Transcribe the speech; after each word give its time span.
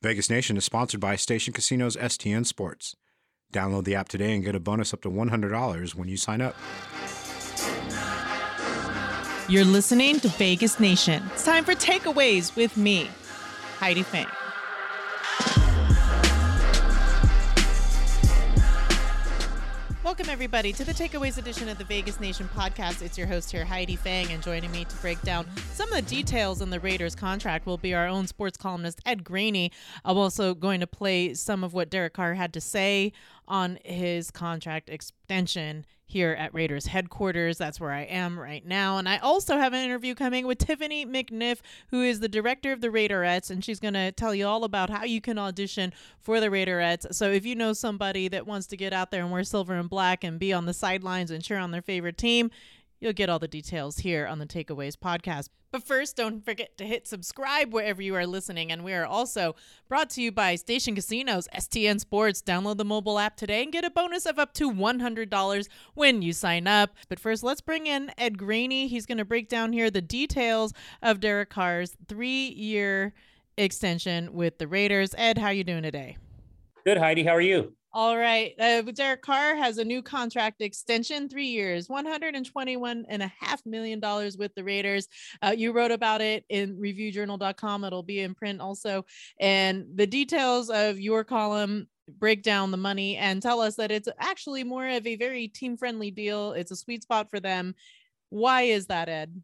Vegas 0.00 0.30
Nation 0.30 0.56
is 0.56 0.64
sponsored 0.64 1.00
by 1.00 1.16
Station 1.16 1.52
Casinos 1.52 1.96
STN 1.96 2.46
Sports. 2.46 2.94
Download 3.52 3.82
the 3.82 3.96
app 3.96 4.08
today 4.08 4.32
and 4.32 4.44
get 4.44 4.54
a 4.54 4.60
bonus 4.60 4.94
up 4.94 5.00
to 5.02 5.10
$100 5.10 5.94
when 5.96 6.06
you 6.06 6.16
sign 6.16 6.40
up. 6.40 6.54
You're 9.48 9.64
listening 9.64 10.20
to 10.20 10.28
Vegas 10.28 10.78
Nation. 10.78 11.24
It's 11.32 11.44
time 11.44 11.64
for 11.64 11.74
takeaways 11.74 12.54
with 12.54 12.76
me, 12.76 13.10
Heidi 13.80 14.04
Fang. 14.04 14.26
Welcome, 20.18 20.32
everybody, 20.32 20.72
to 20.72 20.84
the 20.84 20.92
Takeaways 20.92 21.38
edition 21.38 21.68
of 21.68 21.78
the 21.78 21.84
Vegas 21.84 22.18
Nation 22.18 22.50
podcast. 22.52 23.02
It's 23.02 23.16
your 23.16 23.28
host 23.28 23.52
here, 23.52 23.64
Heidi 23.64 23.94
Fang, 23.94 24.32
and 24.32 24.42
joining 24.42 24.72
me 24.72 24.84
to 24.84 24.96
break 24.96 25.22
down 25.22 25.46
some 25.74 25.88
of 25.92 25.94
the 25.94 26.02
details 26.02 26.60
in 26.60 26.70
the 26.70 26.80
Raiders 26.80 27.14
contract 27.14 27.66
will 27.66 27.78
be 27.78 27.94
our 27.94 28.08
own 28.08 28.26
sports 28.26 28.56
columnist, 28.56 29.00
Ed 29.06 29.22
Graney. 29.22 29.70
I'm 30.04 30.18
also 30.18 30.54
going 30.54 30.80
to 30.80 30.88
play 30.88 31.34
some 31.34 31.62
of 31.62 31.72
what 31.72 31.88
Derek 31.88 32.14
Carr 32.14 32.34
had 32.34 32.52
to 32.54 32.60
say 32.60 33.12
on 33.48 33.78
his 33.84 34.30
contract 34.30 34.88
extension 34.88 35.84
here 36.06 36.32
at 36.38 36.54
Raiders 36.54 36.86
headquarters. 36.86 37.58
That's 37.58 37.80
where 37.80 37.90
I 37.90 38.02
am 38.02 38.38
right 38.38 38.64
now. 38.64 38.96
And 38.96 39.08
I 39.08 39.18
also 39.18 39.58
have 39.58 39.74
an 39.74 39.84
interview 39.84 40.14
coming 40.14 40.46
with 40.46 40.58
Tiffany 40.58 41.04
McNiff, 41.04 41.58
who 41.90 42.02
is 42.02 42.20
the 42.20 42.28
director 42.28 42.72
of 42.72 42.80
the 42.80 42.88
Raiderettes, 42.88 43.50
and 43.50 43.62
she's 43.62 43.80
going 43.80 43.94
to 43.94 44.12
tell 44.12 44.34
you 44.34 44.46
all 44.46 44.64
about 44.64 44.88
how 44.88 45.04
you 45.04 45.20
can 45.20 45.38
audition 45.38 45.92
for 46.18 46.40
the 46.40 46.46
Raiderettes. 46.46 47.14
So 47.14 47.30
if 47.30 47.44
you 47.44 47.54
know 47.54 47.72
somebody 47.72 48.28
that 48.28 48.46
wants 48.46 48.66
to 48.68 48.76
get 48.76 48.92
out 48.92 49.10
there 49.10 49.22
and 49.22 49.32
wear 49.32 49.44
silver 49.44 49.74
and 49.74 49.90
black 49.90 50.24
and 50.24 50.38
be 50.38 50.52
on 50.52 50.64
the 50.64 50.74
sidelines 50.74 51.30
and 51.30 51.42
cheer 51.42 51.58
on 51.58 51.72
their 51.72 51.82
favorite 51.82 52.16
team, 52.16 52.50
You'll 53.00 53.12
get 53.12 53.28
all 53.28 53.38
the 53.38 53.48
details 53.48 53.98
here 53.98 54.26
on 54.26 54.38
the 54.38 54.46
Takeaways 54.46 54.96
podcast. 54.96 55.48
But 55.70 55.82
first, 55.82 56.16
don't 56.16 56.42
forget 56.42 56.78
to 56.78 56.84
hit 56.84 57.06
subscribe 57.06 57.74
wherever 57.74 58.00
you 58.00 58.14
are 58.14 58.26
listening. 58.26 58.72
And 58.72 58.84
we 58.84 58.94
are 58.94 59.04
also 59.04 59.54
brought 59.86 60.08
to 60.10 60.22
you 60.22 60.32
by 60.32 60.54
Station 60.54 60.94
Casinos, 60.94 61.46
STN 61.54 62.00
Sports. 62.00 62.40
Download 62.40 62.78
the 62.78 62.86
mobile 62.86 63.18
app 63.18 63.36
today 63.36 63.62
and 63.62 63.72
get 63.72 63.84
a 63.84 63.90
bonus 63.90 64.24
of 64.24 64.38
up 64.38 64.54
to 64.54 64.70
$100 64.70 65.68
when 65.94 66.22
you 66.22 66.32
sign 66.32 66.66
up. 66.66 66.94
But 67.08 67.20
first, 67.20 67.42
let's 67.42 67.60
bring 67.60 67.86
in 67.86 68.12
Ed 68.16 68.38
Graney. 68.38 68.88
He's 68.88 69.04
going 69.04 69.18
to 69.18 69.26
break 69.26 69.48
down 69.48 69.74
here 69.74 69.90
the 69.90 70.00
details 70.00 70.72
of 71.02 71.20
Derek 71.20 71.50
Carr's 71.50 71.96
three-year 72.08 73.12
extension 73.58 74.32
with 74.32 74.56
the 74.58 74.66
Raiders. 74.66 75.14
Ed, 75.18 75.36
how 75.36 75.48
are 75.48 75.52
you 75.52 75.64
doing 75.64 75.82
today? 75.82 76.16
Good, 76.86 76.96
Heidi. 76.96 77.24
How 77.24 77.34
are 77.34 77.40
you? 77.42 77.74
All 77.92 78.18
right. 78.18 78.52
Uh, 78.60 78.82
Derek 78.82 79.22
Carr 79.22 79.56
has 79.56 79.78
a 79.78 79.84
new 79.84 80.02
contract 80.02 80.60
extension, 80.60 81.28
three 81.28 81.46
years, 81.46 81.88
$121.5 81.88 83.66
million 83.66 84.00
with 84.38 84.54
the 84.54 84.62
Raiders. 84.62 85.08
Uh, 85.40 85.54
you 85.56 85.72
wrote 85.72 85.90
about 85.90 86.20
it 86.20 86.44
in 86.50 86.76
reviewjournal.com. 86.76 87.84
It'll 87.84 88.02
be 88.02 88.20
in 88.20 88.34
print 88.34 88.60
also. 88.60 89.06
And 89.40 89.86
the 89.94 90.06
details 90.06 90.68
of 90.68 91.00
your 91.00 91.24
column 91.24 91.88
break 92.18 92.42
down 92.42 92.70
the 92.70 92.76
money 92.76 93.16
and 93.16 93.40
tell 93.40 93.60
us 93.60 93.76
that 93.76 93.90
it's 93.90 94.08
actually 94.18 94.64
more 94.64 94.86
of 94.86 95.06
a 95.06 95.16
very 95.16 95.48
team 95.48 95.76
friendly 95.78 96.10
deal. 96.10 96.52
It's 96.52 96.70
a 96.70 96.76
sweet 96.76 97.02
spot 97.02 97.30
for 97.30 97.40
them. 97.40 97.74
Why 98.28 98.62
is 98.62 98.86
that, 98.86 99.08
Ed? 99.08 99.40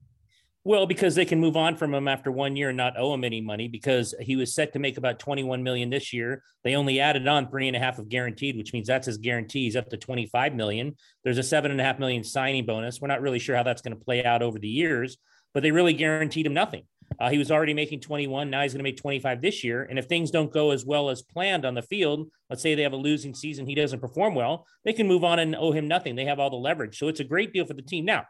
Well, 0.66 0.86
because 0.86 1.14
they 1.14 1.26
can 1.26 1.40
move 1.40 1.58
on 1.58 1.76
from 1.76 1.92
him 1.92 2.08
after 2.08 2.32
one 2.32 2.56
year 2.56 2.70
and 2.70 2.76
not 2.78 2.98
owe 2.98 3.12
him 3.12 3.22
any 3.22 3.42
money 3.42 3.68
because 3.68 4.14
he 4.18 4.34
was 4.34 4.54
set 4.54 4.72
to 4.72 4.78
make 4.78 4.96
about 4.96 5.18
21 5.18 5.62
million 5.62 5.90
this 5.90 6.10
year. 6.10 6.42
They 6.62 6.74
only 6.74 7.00
added 7.00 7.28
on 7.28 7.50
three 7.50 7.68
and 7.68 7.76
a 7.76 7.80
half 7.80 7.98
of 7.98 8.08
guaranteed, 8.08 8.56
which 8.56 8.72
means 8.72 8.86
that's 8.86 9.06
his 9.06 9.18
guarantee. 9.18 9.34
guarantees 9.34 9.76
up 9.76 9.90
to 9.90 9.98
25 9.98 10.54
million. 10.54 10.96
There's 11.22 11.36
a 11.36 11.42
seven 11.42 11.70
and 11.70 11.80
a 11.80 11.84
half 11.84 11.98
million 11.98 12.24
signing 12.24 12.64
bonus. 12.64 12.98
We're 12.98 13.08
not 13.08 13.20
really 13.20 13.38
sure 13.38 13.54
how 13.54 13.62
that's 13.62 13.82
going 13.82 13.96
to 13.96 14.02
play 14.02 14.24
out 14.24 14.42
over 14.42 14.58
the 14.58 14.68
years, 14.68 15.18
but 15.52 15.62
they 15.62 15.70
really 15.70 15.92
guaranteed 15.92 16.46
him 16.46 16.54
nothing. 16.54 16.84
Uh, 17.20 17.28
he 17.28 17.36
was 17.36 17.50
already 17.50 17.74
making 17.74 18.00
21. 18.00 18.48
Now 18.48 18.62
he's 18.62 18.72
going 18.72 18.78
to 18.78 18.84
make 18.84 18.96
25 18.96 19.42
this 19.42 19.62
year. 19.62 19.82
And 19.82 19.98
if 19.98 20.06
things 20.06 20.30
don't 20.30 20.52
go 20.52 20.70
as 20.70 20.86
well 20.86 21.10
as 21.10 21.20
planned 21.20 21.66
on 21.66 21.74
the 21.74 21.82
field, 21.82 22.30
let's 22.48 22.62
say 22.62 22.74
they 22.74 22.82
have 22.82 22.94
a 22.94 22.96
losing 22.96 23.34
season, 23.34 23.66
he 23.66 23.74
doesn't 23.74 24.00
perform 24.00 24.34
well, 24.34 24.66
they 24.84 24.94
can 24.94 25.06
move 25.06 25.24
on 25.24 25.38
and 25.38 25.54
owe 25.54 25.72
him 25.72 25.88
nothing. 25.88 26.16
They 26.16 26.24
have 26.24 26.40
all 26.40 26.50
the 26.50 26.56
leverage. 26.56 26.98
So 26.98 27.08
it's 27.08 27.20
a 27.20 27.24
great 27.24 27.52
deal 27.52 27.66
for 27.66 27.74
the 27.74 27.82
team. 27.82 28.06
Now, 28.06 28.24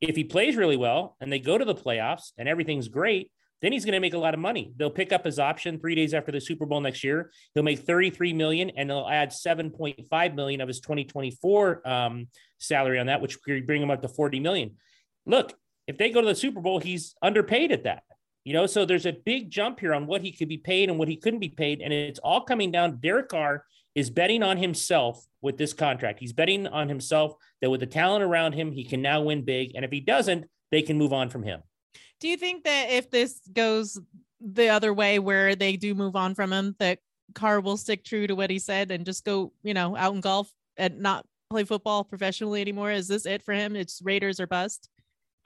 if 0.00 0.16
he 0.16 0.24
plays 0.24 0.56
really 0.56 0.76
well 0.76 1.16
and 1.20 1.32
they 1.32 1.38
go 1.38 1.56
to 1.56 1.64
the 1.64 1.74
playoffs 1.74 2.32
and 2.36 2.48
everything's 2.48 2.88
great, 2.88 3.30
then 3.62 3.72
he's 3.72 3.84
going 3.84 3.94
to 3.94 4.00
make 4.00 4.14
a 4.14 4.18
lot 4.18 4.34
of 4.34 4.40
money. 4.40 4.72
They'll 4.76 4.90
pick 4.90 5.12
up 5.12 5.24
his 5.24 5.38
option 5.38 5.78
three 5.78 5.94
days 5.94 6.12
after 6.12 6.30
the 6.30 6.40
Super 6.40 6.66
Bowl 6.66 6.80
next 6.80 7.02
year. 7.02 7.30
He'll 7.54 7.62
make 7.62 7.80
33 7.80 8.34
million 8.34 8.70
and 8.76 8.90
they'll 8.90 9.08
add 9.08 9.30
7.5 9.30 10.34
million 10.34 10.60
of 10.60 10.68
his 10.68 10.80
2024 10.80 11.88
um, 11.88 12.28
salary 12.58 12.98
on 12.98 13.06
that, 13.06 13.22
which 13.22 13.40
could 13.42 13.66
bring 13.66 13.82
him 13.82 13.90
up 13.90 14.02
to 14.02 14.08
40 14.08 14.40
million. 14.40 14.76
Look, 15.24 15.54
if 15.86 15.96
they 15.96 16.10
go 16.10 16.20
to 16.20 16.26
the 16.26 16.34
Super 16.34 16.60
Bowl, 16.60 16.80
he's 16.80 17.14
underpaid 17.22 17.72
at 17.72 17.84
that. 17.84 18.02
You 18.44 18.52
know, 18.52 18.66
so 18.66 18.84
there's 18.84 19.06
a 19.06 19.12
big 19.12 19.50
jump 19.50 19.80
here 19.80 19.94
on 19.94 20.06
what 20.06 20.20
he 20.20 20.30
could 20.30 20.48
be 20.48 20.58
paid 20.58 20.88
and 20.88 20.98
what 20.98 21.08
he 21.08 21.16
couldn't 21.16 21.40
be 21.40 21.48
paid. 21.48 21.80
And 21.80 21.92
it's 21.92 22.20
all 22.20 22.42
coming 22.42 22.70
down. 22.70 22.98
Derek 23.00 23.28
Carr 23.28 23.64
is 23.96 24.10
betting 24.10 24.42
on 24.42 24.58
himself 24.58 25.26
with 25.40 25.56
this 25.56 25.72
contract. 25.72 26.20
He's 26.20 26.34
betting 26.34 26.66
on 26.66 26.88
himself 26.88 27.34
that 27.62 27.70
with 27.70 27.80
the 27.80 27.86
talent 27.86 28.22
around 28.22 28.52
him, 28.52 28.70
he 28.70 28.84
can 28.84 29.00
now 29.00 29.22
win 29.22 29.42
big. 29.42 29.72
And 29.74 29.84
if 29.84 29.90
he 29.90 30.00
doesn't, 30.00 30.44
they 30.70 30.82
can 30.82 30.98
move 30.98 31.14
on 31.14 31.30
from 31.30 31.42
him. 31.42 31.62
Do 32.20 32.28
you 32.28 32.36
think 32.36 32.64
that 32.64 32.90
if 32.90 33.10
this 33.10 33.40
goes 33.52 33.98
the 34.40 34.68
other 34.68 34.92
way 34.92 35.18
where 35.18 35.56
they 35.56 35.76
do 35.76 35.94
move 35.94 36.14
on 36.14 36.34
from 36.34 36.52
him, 36.52 36.76
that 36.78 36.98
Carr 37.34 37.60
will 37.60 37.78
stick 37.78 38.04
true 38.04 38.26
to 38.26 38.36
what 38.36 38.50
he 38.50 38.58
said 38.58 38.90
and 38.90 39.06
just 39.06 39.24
go, 39.24 39.52
you 39.62 39.72
know, 39.72 39.96
out 39.96 40.12
and 40.12 40.22
golf 40.22 40.52
and 40.76 41.00
not 41.00 41.24
play 41.48 41.64
football 41.64 42.04
professionally 42.04 42.60
anymore? 42.60 42.92
Is 42.92 43.08
this 43.08 43.24
it 43.24 43.42
for 43.42 43.54
him? 43.54 43.76
It's 43.76 44.02
Raiders 44.02 44.40
or 44.40 44.46
bust? 44.46 44.90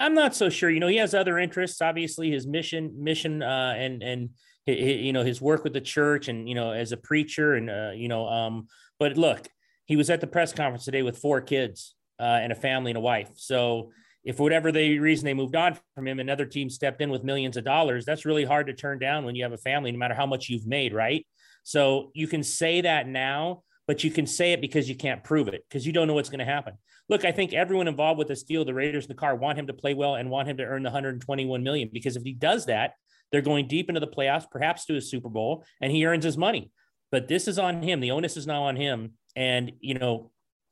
I'm 0.01 0.15
not 0.15 0.35
so 0.35 0.49
sure. 0.49 0.71
You 0.71 0.81
know, 0.81 0.89
he 0.89 0.97
has 0.97 1.15
other 1.15 1.39
interests. 1.39 1.81
Obviously, 1.81 2.31
his 2.31 2.47
mission, 2.47 2.93
mission, 2.97 3.43
uh, 3.43 3.75
and 3.77 4.03
and 4.03 4.31
you 4.73 5.13
know 5.13 5.25
his 5.25 5.41
work 5.41 5.65
with 5.65 5.73
the 5.73 5.81
church 5.81 6.29
and 6.29 6.49
you 6.49 6.55
know 6.55 6.73
as 6.73 6.93
a 6.93 6.97
preacher 6.97 7.55
and 7.55 7.71
uh, 7.71 7.91
you 7.95 8.09
know 8.09 8.27
um 8.29 8.69
but 8.99 9.17
look 9.17 9.49
he 9.87 9.97
was 9.97 10.09
at 10.09 10.21
the 10.21 10.27
press 10.27 10.53
conference 10.53 10.85
today 10.85 11.03
with 11.03 11.19
four 11.19 11.41
kids 11.41 11.97
uh, 12.21 12.39
and 12.41 12.53
a 12.53 12.55
family 12.55 12.93
and 12.93 12.99
a 12.99 13.01
wife. 13.01 13.31
So 13.35 13.91
if 14.23 14.37
for 14.37 14.45
whatever 14.45 14.71
the 14.71 15.01
reason 15.01 15.25
they 15.25 15.35
moved 15.35 15.57
on 15.57 15.77
from 15.97 16.07
him 16.07 16.21
another 16.21 16.47
team 16.47 16.71
stepped 16.71 17.01
in 17.01 17.11
with 17.11 17.25
millions 17.25 17.57
of 17.57 17.65
dollars 17.65 18.05
that's 18.05 18.27
really 18.27 18.45
hard 18.45 18.67
to 18.67 18.75
turn 18.75 18.99
down 18.99 19.25
when 19.25 19.35
you 19.35 19.43
have 19.43 19.53
a 19.53 19.59
family 19.59 19.91
no 19.91 19.99
matter 19.99 20.15
how 20.15 20.27
much 20.27 20.49
you've 20.49 20.67
made 20.67 20.93
right? 20.93 21.27
So 21.65 22.11
you 22.15 22.29
can 22.29 22.45
say 22.45 22.83
that 22.83 23.09
now 23.09 23.63
but 23.89 24.05
you 24.05 24.13
can 24.13 24.27
say 24.27 24.53
it 24.53 24.61
because 24.61 24.89
you 24.89 24.95
can't 24.95 25.25
prove 25.25 25.49
it 25.49 25.65
because 25.69 25.85
you 25.85 25.93
don't 25.93 26.07
know 26.07 26.15
what's 26.15 26.29
going 26.29 26.39
to 26.39 26.45
happen. 26.45 26.75
Look 27.09 27.25
i 27.25 27.33
think 27.33 27.53
everyone 27.53 27.89
involved 27.89 28.19
with 28.19 28.29
this 28.29 28.45
deal 28.45 28.65
the 28.65 28.75
raiders 28.75 29.07
and 29.07 29.11
the 29.11 29.19
Carr 29.19 29.35
want 29.35 29.59
him 29.59 29.67
to 29.67 29.75
play 29.75 29.95
well 29.95 30.15
and 30.15 30.31
want 30.31 30.49
him 30.49 30.59
to 30.59 30.65
earn 30.65 30.85
the 30.85 30.91
121 30.91 31.65
million 31.65 31.91
because 31.93 32.15
if 32.15 32.23
he 32.23 32.33
does 32.33 32.67
that 32.67 32.93
they're 33.33 33.41
going 33.41 33.69
deep 33.69 33.89
into 33.89 34.01
the 34.01 34.07
playoffs, 34.07 34.51
perhaps 34.51 34.85
to 34.87 34.97
a 34.97 35.01
Super 35.01 35.29
Bowl, 35.29 35.65
and 35.81 35.93
he 35.93 36.05
earns 36.07 36.25
his 36.25 36.37
money. 36.37 36.71
But 37.13 37.29
this 37.29 37.49
is 37.49 37.59
on 37.59 37.83
him. 37.83 38.01
The 38.01 38.13
onus 38.13 38.37
is 38.37 38.47
now 38.47 38.63
on 38.65 38.77
him. 38.77 39.15
And, 39.37 39.73
you 39.81 39.95
know, 39.95 40.31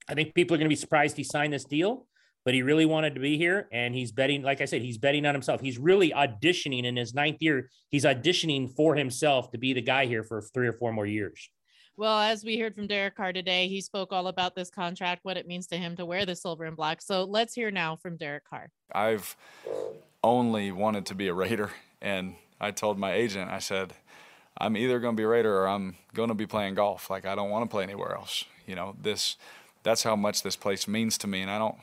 I 0.09 0.15
think 0.15 0.35
people 0.35 0.55
are 0.55 0.59
going 0.59 0.67
to 0.67 0.75
be 0.75 0.77
surprised 0.77 1.17
he 1.17 1.25
signed 1.25 1.53
this 1.53 1.65
deal, 1.65 2.07
but 2.45 2.55
he 2.55 2.63
really 2.63 2.87
wanted 2.87 3.15
to 3.15 3.21
be 3.21 3.37
here. 3.37 3.69
And 3.73 3.95
he's 3.95 4.13
betting, 4.13 4.43
like 4.43 4.61
I 4.61 4.65
said, 4.65 4.83
he's 4.83 4.99
betting 4.99 5.27
on 5.27 5.35
himself. 5.35 5.61
He's 5.61 5.79
really 5.79 6.11
auditioning 6.11 6.85
in 6.85 6.97
his 6.97 7.15
ninth 7.15 7.39
year. 7.41 7.71
He's 7.91 8.05
auditioning 8.05 8.75
for 8.75 8.95
himself 8.95 9.51
to 9.51 9.59
be 9.59 9.73
the 9.73 9.83
guy 9.83 10.07
here 10.07 10.23
for 10.23 10.41
three 10.41 10.69
or 10.69 10.73
four 10.73 10.93
more 10.93 11.07
years. 11.07 11.49
Well, 11.97 12.21
as 12.21 12.45
we 12.45 12.59
heard 12.59 12.77
from 12.77 12.87
Derek 12.87 13.17
Carr 13.17 13.33
today, 13.33 13.67
he 13.67 13.81
spoke 13.81 14.13
all 14.13 14.29
about 14.29 14.55
this 14.55 14.71
contract, 14.71 15.25
what 15.25 15.37
it 15.37 15.49
means 15.49 15.67
to 15.67 15.77
him 15.77 15.97
to 15.97 16.07
wear 16.07 16.25
the 16.25 16.37
silver 16.37 16.65
and 16.65 16.77
black. 16.77 17.03
So 17.03 17.25
let's 17.25 17.55
hear 17.55 17.73
now 17.73 17.97
from 17.97 18.17
Derek 18.17 18.45
Carr. 18.45 18.71
I've 18.93 19.37
only 20.23 20.71
wanted 20.71 21.07
to 21.07 21.17
be 21.17 21.27
a 21.27 21.35
Raider, 21.35 21.73
and 22.01 22.37
I 22.61 22.71
told 22.71 22.99
my 22.99 23.13
agent, 23.13 23.51
I 23.51 23.59
said, 23.59 23.95
I'm 24.57 24.77
either 24.77 24.99
going 24.99 25.15
to 25.15 25.21
be 25.21 25.25
Raider 25.25 25.57
or 25.63 25.69
I'm 25.69 25.97
going 26.15 26.29
to 26.29 26.35
be 26.35 26.47
playing 26.47 26.75
golf. 26.75 27.11
Like 27.11 27.25
I 27.25 27.35
don't 27.35 27.51
want 27.51 27.65
to 27.65 27.71
play 27.71 27.85
anywhere 27.85 28.15
else. 28.15 28.45
You 28.67 28.75
know, 28.75 28.97
this 29.01 29.37
that's 29.85 30.03
how 30.03 30.17
much 30.17 30.43
this 30.43 30.57
place 30.57 30.89
means 30.89 31.17
to 31.19 31.27
me 31.27 31.41
and 31.41 31.51
I 31.51 31.59
don't 31.59 31.77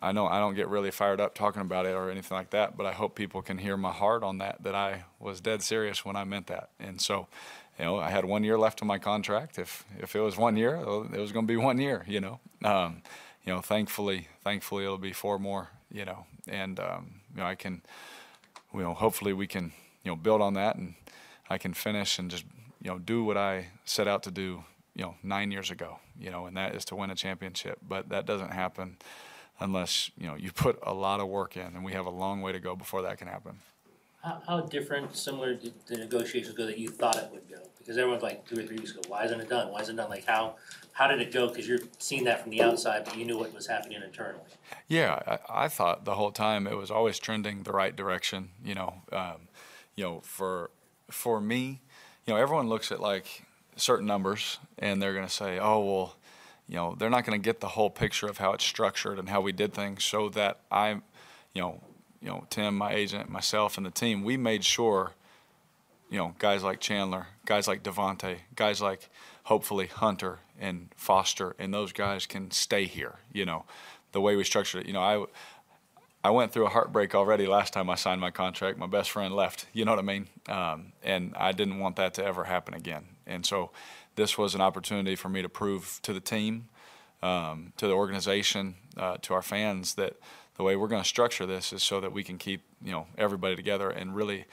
I 0.00 0.12
know 0.12 0.26
I 0.26 0.38
don't 0.38 0.54
get 0.54 0.68
really 0.68 0.90
fired 0.90 1.20
up 1.20 1.34
talking 1.34 1.62
about 1.62 1.86
it 1.86 1.94
or 1.94 2.10
anything 2.10 2.36
like 2.36 2.50
that, 2.50 2.76
but 2.76 2.84
I 2.86 2.92
hope 2.92 3.14
people 3.14 3.40
can 3.40 3.58
hear 3.58 3.76
my 3.76 3.90
heart 3.90 4.22
on 4.22 4.38
that 4.38 4.62
that 4.62 4.74
I 4.74 5.04
was 5.18 5.40
dead 5.40 5.62
serious 5.62 6.04
when 6.04 6.14
I 6.14 6.24
meant 6.24 6.46
that. 6.48 6.68
And 6.78 7.00
so, 7.00 7.26
you 7.78 7.86
know, 7.86 7.98
I 7.98 8.10
had 8.10 8.26
one 8.26 8.44
year 8.44 8.58
left 8.58 8.82
on 8.82 8.88
my 8.88 8.98
contract. 8.98 9.58
If 9.58 9.84
if 9.98 10.14
it 10.14 10.20
was 10.20 10.36
one 10.36 10.56
year, 10.56 10.76
it 10.76 11.18
was 11.18 11.32
going 11.32 11.46
to 11.46 11.52
be 11.52 11.56
one 11.56 11.78
year. 11.78 12.04
You 12.06 12.20
know, 12.20 12.40
um, 12.62 13.02
you 13.44 13.52
know, 13.52 13.60
thankfully, 13.60 14.28
thankfully 14.42 14.84
it'll 14.84 14.98
be 14.98 15.14
four 15.14 15.38
more. 15.38 15.70
You 15.90 16.04
know, 16.04 16.26
and 16.46 16.78
um, 16.80 17.20
you 17.34 17.40
know 17.40 17.46
I 17.46 17.54
can 17.54 17.80
you 18.74 18.82
know, 18.82 18.94
hopefully 18.94 19.32
we 19.32 19.46
can, 19.46 19.72
you 20.02 20.10
know, 20.10 20.16
build 20.16 20.40
on 20.40 20.54
that 20.54 20.76
and 20.76 20.94
I 21.48 21.58
can 21.58 21.74
finish 21.74 22.18
and 22.18 22.30
just, 22.30 22.44
you 22.82 22.90
know, 22.90 22.98
do 22.98 23.24
what 23.24 23.36
I 23.36 23.68
set 23.84 24.08
out 24.08 24.22
to 24.24 24.30
do, 24.30 24.64
you 24.94 25.04
know, 25.04 25.14
nine 25.22 25.50
years 25.50 25.70
ago, 25.70 25.98
you 26.18 26.30
know, 26.30 26.46
and 26.46 26.56
that 26.56 26.74
is 26.74 26.84
to 26.86 26.96
win 26.96 27.10
a 27.10 27.14
championship. 27.14 27.78
But 27.86 28.08
that 28.10 28.26
doesn't 28.26 28.52
happen 28.52 28.96
unless, 29.60 30.10
you 30.18 30.26
know, 30.26 30.34
you 30.34 30.52
put 30.52 30.78
a 30.82 30.92
lot 30.92 31.20
of 31.20 31.28
work 31.28 31.56
in 31.56 31.62
and 31.74 31.84
we 31.84 31.92
have 31.92 32.06
a 32.06 32.10
long 32.10 32.42
way 32.42 32.52
to 32.52 32.60
go 32.60 32.74
before 32.76 33.02
that 33.02 33.18
can 33.18 33.28
happen. 33.28 33.60
How, 34.24 34.42
how 34.46 34.60
different, 34.60 35.14
similar 35.14 35.54
did 35.54 35.74
the 35.86 35.98
negotiations 35.98 36.54
go 36.54 36.64
that 36.64 36.78
you 36.78 36.88
thought 36.88 37.16
it 37.16 37.30
would 37.30 37.46
go? 37.48 37.58
Because 37.78 37.98
everyone's 37.98 38.22
like 38.22 38.48
two 38.48 38.58
or 38.58 38.62
three 38.62 38.78
weeks 38.78 38.92
ago, 38.92 39.02
why 39.06 39.24
isn't 39.24 39.38
it 39.38 39.50
done? 39.50 39.70
Why 39.70 39.80
isn't 39.82 39.98
it 39.98 40.00
done? 40.00 40.08
Like 40.08 40.24
how, 40.24 40.54
how 40.92 41.08
did 41.08 41.20
it 41.20 41.30
go? 41.30 41.48
Because 41.48 41.68
you're 41.68 41.80
seeing 41.98 42.24
that 42.24 42.40
from 42.40 42.50
the 42.50 42.62
outside, 42.62 43.04
but 43.04 43.18
you 43.18 43.26
knew 43.26 43.36
what 43.36 43.52
was 43.52 43.66
happening 43.66 44.00
internally. 44.02 44.40
Yeah, 44.88 45.20
I, 45.26 45.64
I 45.64 45.68
thought 45.68 46.06
the 46.06 46.14
whole 46.14 46.32
time 46.32 46.66
it 46.66 46.76
was 46.76 46.90
always 46.90 47.18
trending 47.18 47.64
the 47.64 47.72
right 47.72 47.94
direction. 47.94 48.50
You 48.64 48.74
know, 48.76 49.02
um, 49.12 49.48
you 49.94 50.04
know, 50.04 50.20
for 50.20 50.70
for 51.10 51.38
me, 51.38 51.82
you 52.24 52.32
know, 52.32 52.40
everyone 52.40 52.68
looks 52.70 52.90
at 52.90 53.00
like 53.00 53.44
certain 53.76 54.06
numbers 54.06 54.58
and 54.78 55.02
they're 55.02 55.12
going 55.12 55.26
to 55.26 55.32
say, 55.32 55.58
oh, 55.58 55.84
well, 55.84 56.16
you 56.66 56.76
know, 56.76 56.94
they're 56.98 57.10
not 57.10 57.26
going 57.26 57.38
to 57.38 57.44
get 57.44 57.60
the 57.60 57.68
whole 57.68 57.90
picture 57.90 58.26
of 58.26 58.38
how 58.38 58.52
it's 58.52 58.64
structured 58.64 59.18
and 59.18 59.28
how 59.28 59.42
we 59.42 59.52
did 59.52 59.74
things 59.74 60.04
so 60.04 60.30
that 60.30 60.60
I, 60.70 60.90
you 61.52 61.60
know, 61.60 61.80
you 62.24 62.30
know, 62.30 62.46
Tim, 62.48 62.78
my 62.78 62.92
agent, 62.94 63.28
myself, 63.28 63.76
and 63.76 63.84
the 63.84 63.90
team, 63.90 64.24
we 64.24 64.38
made 64.38 64.64
sure, 64.64 65.12
you 66.08 66.16
know, 66.16 66.34
guys 66.38 66.62
like 66.62 66.80
Chandler, 66.80 67.26
guys 67.44 67.68
like 67.68 67.82
Davante, 67.82 68.38
guys 68.56 68.80
like 68.80 69.10
hopefully 69.44 69.88
Hunter 69.88 70.38
and 70.58 70.88
Foster, 70.96 71.54
and 71.58 71.72
those 71.72 71.92
guys 71.92 72.24
can 72.24 72.50
stay 72.50 72.86
here. 72.86 73.16
You 73.30 73.44
know, 73.44 73.66
the 74.12 74.22
way 74.22 74.36
we 74.36 74.44
structured 74.44 74.82
it. 74.82 74.86
You 74.86 74.94
know, 74.94 75.02
I 75.02 75.26
I 76.26 76.30
went 76.30 76.52
through 76.52 76.64
a 76.64 76.70
heartbreak 76.70 77.14
already 77.14 77.46
last 77.46 77.74
time 77.74 77.90
I 77.90 77.96
signed 77.96 78.22
my 78.22 78.30
contract. 78.30 78.78
My 78.78 78.86
best 78.86 79.10
friend 79.10 79.36
left. 79.36 79.66
You 79.74 79.84
know 79.84 79.92
what 79.92 79.98
I 79.98 80.02
mean? 80.02 80.28
Um, 80.48 80.92
and 81.02 81.34
I 81.36 81.52
didn't 81.52 81.78
want 81.78 81.96
that 81.96 82.14
to 82.14 82.24
ever 82.24 82.44
happen 82.44 82.72
again. 82.72 83.04
And 83.26 83.44
so, 83.44 83.70
this 84.16 84.38
was 84.38 84.54
an 84.54 84.62
opportunity 84.62 85.14
for 85.14 85.28
me 85.28 85.42
to 85.42 85.48
prove 85.50 86.00
to 86.04 86.14
the 86.14 86.20
team, 86.20 86.68
um, 87.22 87.74
to 87.76 87.86
the 87.86 87.92
organization, 87.92 88.76
uh, 88.96 89.18
to 89.22 89.34
our 89.34 89.42
fans 89.42 89.96
that 89.96 90.16
the 90.56 90.62
way 90.62 90.76
we're 90.76 90.88
going 90.88 91.02
to 91.02 91.08
structure 91.08 91.46
this 91.46 91.72
is 91.72 91.82
so 91.82 92.00
that 92.00 92.12
we 92.12 92.22
can 92.22 92.38
keep 92.38 92.62
you 92.82 92.92
know 92.92 93.06
everybody 93.18 93.56
together 93.56 93.90
and 93.90 94.14
really 94.14 94.44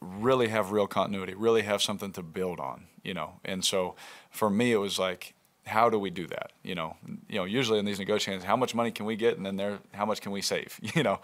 really 0.00 0.48
have 0.48 0.72
real 0.72 0.86
continuity 0.86 1.34
really 1.34 1.62
have 1.62 1.82
something 1.82 2.12
to 2.12 2.22
build 2.22 2.60
on 2.60 2.86
you 3.02 3.14
know? 3.14 3.34
And 3.44 3.64
so 3.64 3.94
for 4.30 4.50
me 4.50 4.72
it 4.72 4.78
was 4.78 4.98
like 4.98 5.34
how 5.64 5.88
do 5.90 5.98
we 5.98 6.10
do 6.10 6.26
that 6.26 6.52
you 6.62 6.74
know? 6.74 6.96
You 7.28 7.36
know 7.36 7.44
usually 7.44 7.78
in 7.78 7.84
these 7.84 7.98
negotiations 7.98 8.44
how 8.44 8.56
much 8.56 8.74
money 8.74 8.90
can 8.90 9.06
we 9.06 9.16
get? 9.16 9.36
And 9.36 9.46
then 9.46 9.56
there 9.56 9.78
how 9.92 10.04
much 10.04 10.20
can 10.20 10.32
we 10.32 10.42
save 10.42 10.78
you 10.94 11.02
know? 11.02 11.20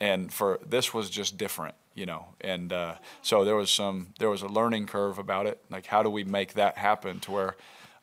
And 0.00 0.32
for 0.32 0.60
this 0.66 0.94
was 0.94 1.10
just 1.10 1.36
different 1.36 1.74
you 1.94 2.06
know? 2.06 2.26
And 2.40 2.72
uh, 2.72 2.96
so 3.22 3.44
there 3.44 3.56
was 3.56 3.70
some 3.70 4.08
there 4.18 4.30
was 4.30 4.42
a 4.42 4.48
learning 4.48 4.86
curve 4.86 5.18
about 5.18 5.46
it. 5.46 5.60
Like 5.70 5.86
how 5.86 6.02
do 6.02 6.10
we 6.10 6.24
make 6.24 6.54
that 6.54 6.78
happen 6.78 7.20
to 7.20 7.30
where 7.30 7.56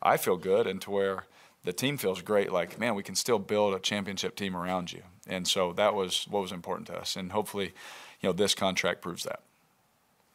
i 0.04 0.18
feel 0.18 0.38
good 0.38 0.66
and 0.68 0.82
to 0.82 0.90
where 0.92 1.26
the 1.64 1.74
team 1.74 1.98
feels 1.98 2.22
great 2.22 2.52
like 2.52 2.80
man 2.80 2.96
we 2.96 3.04
can 3.04 3.16
still 3.16 3.40
build 3.40 3.74
a 3.74 3.80
championship 3.80 4.36
team 4.36 4.56
around 4.56 4.92
you 4.92 5.04
and 5.28 5.48
so 5.48 5.74
that 5.74 5.94
was 5.94 6.26
what 6.30 6.42
was 6.42 6.52
important 6.52 6.88
to 6.88 6.98
us. 6.98 7.16
And 7.16 7.32
hopefully, 7.32 7.74
you 8.20 8.30
know, 8.30 8.34
this 8.34 8.56
contract 8.56 9.02
proves 9.02 9.24
that. 9.24 9.42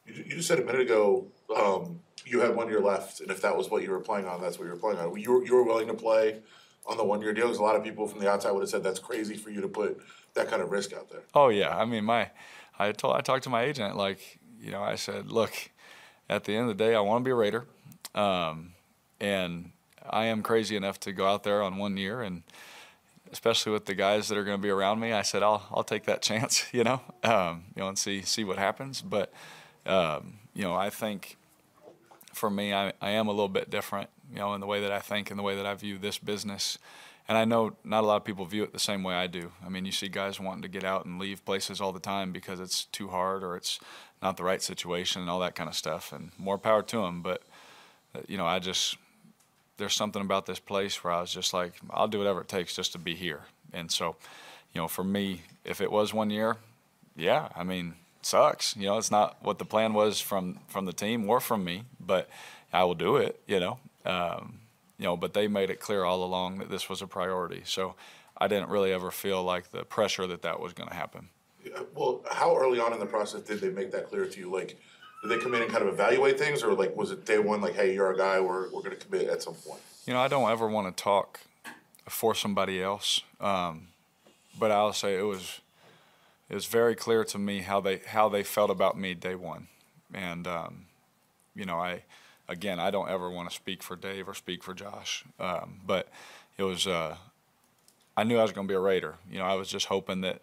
You 0.06 0.24
just 0.24 0.48
said 0.48 0.60
a 0.60 0.64
minute 0.64 0.82
ago 0.82 1.26
um, 1.54 2.00
you 2.24 2.40
had 2.40 2.54
one 2.54 2.68
year 2.68 2.80
left, 2.80 3.20
and 3.20 3.30
if 3.30 3.42
that 3.42 3.56
was 3.56 3.70
what 3.70 3.82
you 3.82 3.90
were 3.90 4.00
playing 4.00 4.26
on, 4.26 4.40
that's 4.40 4.58
what 4.58 4.64
you 4.64 4.70
were 4.70 4.78
playing 4.78 4.98
on. 4.98 5.18
You 5.18 5.32
were, 5.32 5.44
you 5.44 5.54
were 5.54 5.64
willing 5.64 5.88
to 5.88 5.94
play 5.94 6.40
on 6.86 6.96
the 6.96 7.04
one 7.04 7.20
year 7.20 7.32
deal. 7.32 7.46
Because 7.46 7.58
a 7.58 7.62
lot 7.62 7.76
of 7.76 7.82
people 7.82 8.06
from 8.06 8.20
the 8.20 8.30
outside 8.30 8.52
would 8.52 8.60
have 8.60 8.70
said 8.70 8.82
that's 8.82 9.00
crazy 9.00 9.36
for 9.36 9.50
you 9.50 9.60
to 9.60 9.68
put 9.68 10.00
that 10.34 10.48
kind 10.48 10.62
of 10.62 10.70
risk 10.70 10.92
out 10.92 11.10
there. 11.10 11.22
Oh 11.34 11.48
yeah, 11.48 11.76
I 11.76 11.84
mean 11.84 12.04
my, 12.04 12.30
I 12.78 12.92
told 12.92 13.16
I 13.16 13.20
talked 13.20 13.44
to 13.44 13.50
my 13.50 13.62
agent 13.62 13.96
like 13.96 14.38
you 14.60 14.70
know 14.70 14.82
I 14.82 14.94
said 14.94 15.30
look, 15.30 15.52
at 16.28 16.44
the 16.44 16.54
end 16.54 16.70
of 16.70 16.78
the 16.78 16.84
day 16.84 16.94
I 16.94 17.00
want 17.00 17.24
to 17.24 17.28
be 17.28 17.32
a 17.32 17.34
Raider, 17.34 17.66
um, 18.14 18.72
and 19.20 19.72
I 20.10 20.26
am 20.26 20.42
crazy 20.42 20.76
enough 20.76 20.98
to 21.00 21.12
go 21.12 21.26
out 21.26 21.42
there 21.42 21.62
on 21.62 21.76
one 21.76 21.96
year 21.96 22.22
and 22.22 22.42
especially 23.32 23.72
with 23.72 23.86
the 23.86 23.94
guys 23.94 24.28
that 24.28 24.38
are 24.38 24.44
going 24.44 24.56
to 24.56 24.62
be 24.62 24.70
around 24.70 25.00
me. 25.00 25.12
I 25.12 25.22
said, 25.22 25.42
I'll, 25.42 25.66
I'll 25.70 25.84
take 25.84 26.04
that 26.04 26.22
chance, 26.30 26.64
you 26.72 26.84
know, 26.84 27.00
um, 27.22 27.64
you 27.74 27.82
know, 27.82 27.88
and 27.88 27.98
see, 27.98 28.22
see 28.22 28.44
what 28.44 28.58
happens. 28.58 29.02
But, 29.02 29.32
um, 29.84 30.38
you 30.54 30.62
know, 30.62 30.74
I 30.74 30.90
think 30.90 31.36
for 32.32 32.50
me, 32.50 32.72
I, 32.72 32.92
I 33.00 33.10
am 33.10 33.28
a 33.28 33.32
little 33.32 33.48
bit 33.48 33.70
different, 33.70 34.10
you 34.30 34.38
know, 34.38 34.54
in 34.54 34.60
the 34.60 34.66
way 34.66 34.80
that 34.80 34.92
I 34.92 35.00
think 35.00 35.30
and 35.30 35.38
the 35.38 35.42
way 35.42 35.56
that 35.56 35.66
I 35.66 35.74
view 35.74 35.98
this 35.98 36.18
business. 36.18 36.78
And 37.28 37.36
I 37.36 37.44
know 37.44 37.72
not 37.82 38.04
a 38.04 38.06
lot 38.06 38.16
of 38.16 38.24
people 38.24 38.44
view 38.44 38.62
it 38.62 38.72
the 38.72 38.78
same 38.78 39.02
way 39.02 39.14
I 39.14 39.26
do. 39.26 39.50
I 39.64 39.68
mean, 39.68 39.84
you 39.84 39.92
see 39.92 40.08
guys 40.08 40.38
wanting 40.38 40.62
to 40.62 40.68
get 40.68 40.84
out 40.84 41.06
and 41.06 41.18
leave 41.18 41.44
places 41.44 41.80
all 41.80 41.92
the 41.92 41.98
time 41.98 42.30
because 42.30 42.60
it's 42.60 42.84
too 42.84 43.08
hard 43.08 43.42
or 43.42 43.56
it's 43.56 43.80
not 44.22 44.36
the 44.36 44.44
right 44.44 44.62
situation 44.62 45.22
and 45.22 45.30
all 45.30 45.40
that 45.40 45.56
kind 45.56 45.68
of 45.68 45.74
stuff. 45.74 46.12
And 46.12 46.30
more 46.38 46.56
power 46.56 46.82
to 46.82 46.98
them. 46.98 47.22
But, 47.22 47.42
uh, 48.14 48.20
you 48.28 48.36
know, 48.36 48.46
I 48.46 48.60
just, 48.60 48.96
there's 49.76 49.94
something 49.94 50.22
about 50.22 50.46
this 50.46 50.58
place 50.58 51.02
where 51.02 51.12
I 51.12 51.20
was 51.20 51.32
just 51.32 51.52
like, 51.52 51.74
I'll 51.90 52.08
do 52.08 52.18
whatever 52.18 52.40
it 52.40 52.48
takes 52.48 52.74
just 52.74 52.92
to 52.92 52.98
be 52.98 53.14
here. 53.14 53.42
And 53.72 53.90
so, 53.90 54.16
you 54.72 54.80
know, 54.80 54.88
for 54.88 55.04
me, 55.04 55.42
if 55.64 55.80
it 55.80 55.90
was 55.90 56.14
one 56.14 56.30
year, 56.30 56.56
yeah, 57.16 57.48
I 57.54 57.64
mean, 57.64 57.94
sucks. 58.22 58.76
You 58.76 58.86
know, 58.86 58.98
it's 58.98 59.10
not 59.10 59.36
what 59.42 59.58
the 59.58 59.64
plan 59.64 59.94
was 59.94 60.20
from 60.20 60.58
from 60.68 60.84
the 60.84 60.92
team 60.92 61.28
or 61.28 61.40
from 61.40 61.64
me, 61.64 61.84
but 62.00 62.28
I 62.72 62.84
will 62.84 62.94
do 62.94 63.16
it. 63.16 63.40
You 63.46 63.60
know, 63.60 63.78
um, 64.04 64.60
you 64.98 65.04
know, 65.04 65.16
but 65.16 65.34
they 65.34 65.48
made 65.48 65.70
it 65.70 65.80
clear 65.80 66.04
all 66.04 66.24
along 66.24 66.58
that 66.58 66.70
this 66.70 66.88
was 66.88 67.02
a 67.02 67.06
priority. 67.06 67.62
So 67.64 67.94
I 68.36 68.48
didn't 68.48 68.68
really 68.68 68.92
ever 68.92 69.10
feel 69.10 69.42
like 69.42 69.70
the 69.70 69.84
pressure 69.84 70.26
that 70.26 70.42
that 70.42 70.60
was 70.60 70.72
going 70.72 70.88
to 70.88 70.94
happen. 70.94 71.28
Well, 71.94 72.22
how 72.30 72.56
early 72.56 72.78
on 72.78 72.92
in 72.92 73.00
the 73.00 73.06
process 73.06 73.42
did 73.42 73.60
they 73.60 73.70
make 73.70 73.90
that 73.90 74.08
clear 74.08 74.26
to 74.26 74.40
you? 74.40 74.52
Like 74.52 74.78
did 75.22 75.30
they 75.30 75.38
come 75.38 75.54
in 75.54 75.62
and 75.62 75.70
kind 75.70 75.82
of 75.82 75.92
evaluate 75.92 76.38
things, 76.38 76.62
or 76.62 76.74
like 76.74 76.96
was 76.96 77.10
it 77.10 77.24
day 77.24 77.38
one, 77.38 77.60
like, 77.60 77.74
hey, 77.74 77.94
you're 77.94 78.12
a 78.12 78.16
guy, 78.16 78.40
we're 78.40 78.64
we're 78.70 78.82
going 78.82 78.90
to 78.90 78.96
commit 78.96 79.28
at 79.28 79.42
some 79.42 79.54
point? 79.54 79.80
You 80.06 80.12
know, 80.12 80.20
I 80.20 80.28
don't 80.28 80.50
ever 80.50 80.68
want 80.68 80.94
to 80.94 81.02
talk 81.02 81.40
for 82.08 82.34
somebody 82.34 82.82
else, 82.82 83.22
um, 83.40 83.88
but 84.58 84.70
I'll 84.70 84.92
say 84.92 85.18
it 85.18 85.22
was 85.22 85.60
it 86.48 86.54
was 86.54 86.66
very 86.66 86.94
clear 86.94 87.24
to 87.24 87.38
me 87.38 87.60
how 87.60 87.80
they 87.80 87.98
how 88.06 88.28
they 88.28 88.42
felt 88.42 88.70
about 88.70 88.98
me 88.98 89.14
day 89.14 89.34
one, 89.34 89.68
and 90.14 90.46
um, 90.46 90.86
you 91.54 91.64
know, 91.64 91.78
I 91.78 92.02
again, 92.48 92.78
I 92.78 92.90
don't 92.90 93.08
ever 93.08 93.30
want 93.30 93.50
to 93.50 93.54
speak 93.54 93.82
for 93.82 93.96
Dave 93.96 94.28
or 94.28 94.34
speak 94.34 94.62
for 94.62 94.74
Josh, 94.74 95.24
um, 95.40 95.80
but 95.86 96.08
it 96.56 96.62
was. 96.62 96.86
Uh, 96.86 97.16
I 98.18 98.24
knew 98.24 98.38
I 98.38 98.42
was 98.42 98.52
going 98.52 98.66
to 98.66 98.70
be 98.70 98.76
a 98.76 98.80
Raider. 98.80 99.16
You 99.30 99.38
know, 99.38 99.44
I 99.44 99.54
was 99.54 99.68
just 99.68 99.86
hoping 99.86 100.22
that 100.22 100.40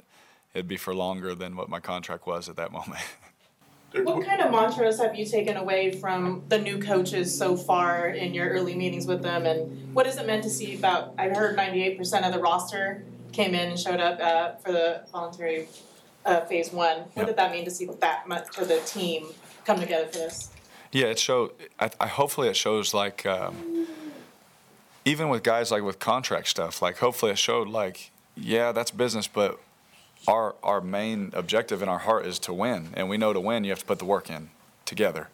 it'd 0.54 0.68
be 0.68 0.78
for 0.78 0.94
longer 0.94 1.34
than 1.34 1.56
what 1.56 1.70
my 1.70 1.80
contract 1.80 2.28
was 2.28 2.48
at 2.50 2.56
that 2.58 2.72
moment. 2.72 3.02
What 3.94 4.26
kind 4.26 4.42
of 4.42 4.50
mantras 4.50 5.00
have 5.00 5.16
you 5.16 5.26
taken 5.26 5.56
away 5.56 5.92
from 5.92 6.44
the 6.50 6.58
new 6.58 6.80
coaches 6.80 7.38
so 7.38 7.56
far 7.56 8.08
in 8.08 8.34
your 8.34 8.50
early 8.50 8.74
meetings 8.74 9.06
with 9.06 9.22
them, 9.22 9.46
and 9.46 9.94
what 9.94 10.08
has 10.08 10.18
it 10.18 10.26
meant 10.26 10.44
to 10.44 10.50
see 10.50 10.76
about? 10.76 11.14
I 11.18 11.30
heard 11.30 11.56
ninety-eight 11.56 11.98
percent 11.98 12.26
of 12.26 12.34
the 12.34 12.40
roster 12.40 13.04
came 13.32 13.54
in 13.54 13.70
and 13.70 13.80
showed 13.80 14.00
up 14.00 14.20
uh, 14.20 14.56
for 14.64 14.72
the 14.72 15.04
voluntary 15.12 15.68
uh, 16.26 16.42
phase 16.42 16.74
one. 16.74 17.02
What 17.14 17.28
did 17.28 17.36
that 17.36 17.52
mean 17.52 17.66
to 17.66 17.72
see 17.72 17.86
that 17.86 18.28
much 18.28 18.58
of 18.58 18.68
the 18.68 18.80
team 18.80 19.28
come 19.64 19.80
together 19.80 20.08
for 20.08 20.18
this? 20.18 20.50
Yeah, 20.92 21.08
it 21.08 21.20
showed. 21.20 21.52
I, 21.80 21.92
I 22.00 22.08
hopefully 22.08 22.48
it 22.48 22.56
shows 22.56 22.96
like 22.96 23.28
um, 23.28 23.88
even 25.06 25.30
with 25.30 25.44
guys 25.44 25.70
like 25.70 25.84
with 25.84 26.00
contract 26.00 26.48
stuff. 26.48 26.82
Like 26.82 26.98
hopefully 26.98 27.32
it 27.32 27.38
showed 27.38 27.68
like 27.68 28.10
yeah, 28.36 28.72
that's 28.72 28.90
business, 28.90 29.28
but 29.28 29.60
our 30.28 30.56
our 30.64 30.82
main 30.82 31.32
objective 31.34 31.82
in 31.82 31.90
our 31.90 32.00
heart 32.00 32.26
is 32.26 32.40
to 32.40 32.54
win, 32.54 32.90
and 32.94 33.10
we 33.10 33.18
know 33.18 33.34
to 33.34 33.40
win 33.40 33.64
you 33.64 33.72
have 33.72 33.80
to 33.80 33.86
put 33.86 34.00
the 34.00 34.06
work 34.06 34.30
in 34.30 34.50
together. 34.86 35.30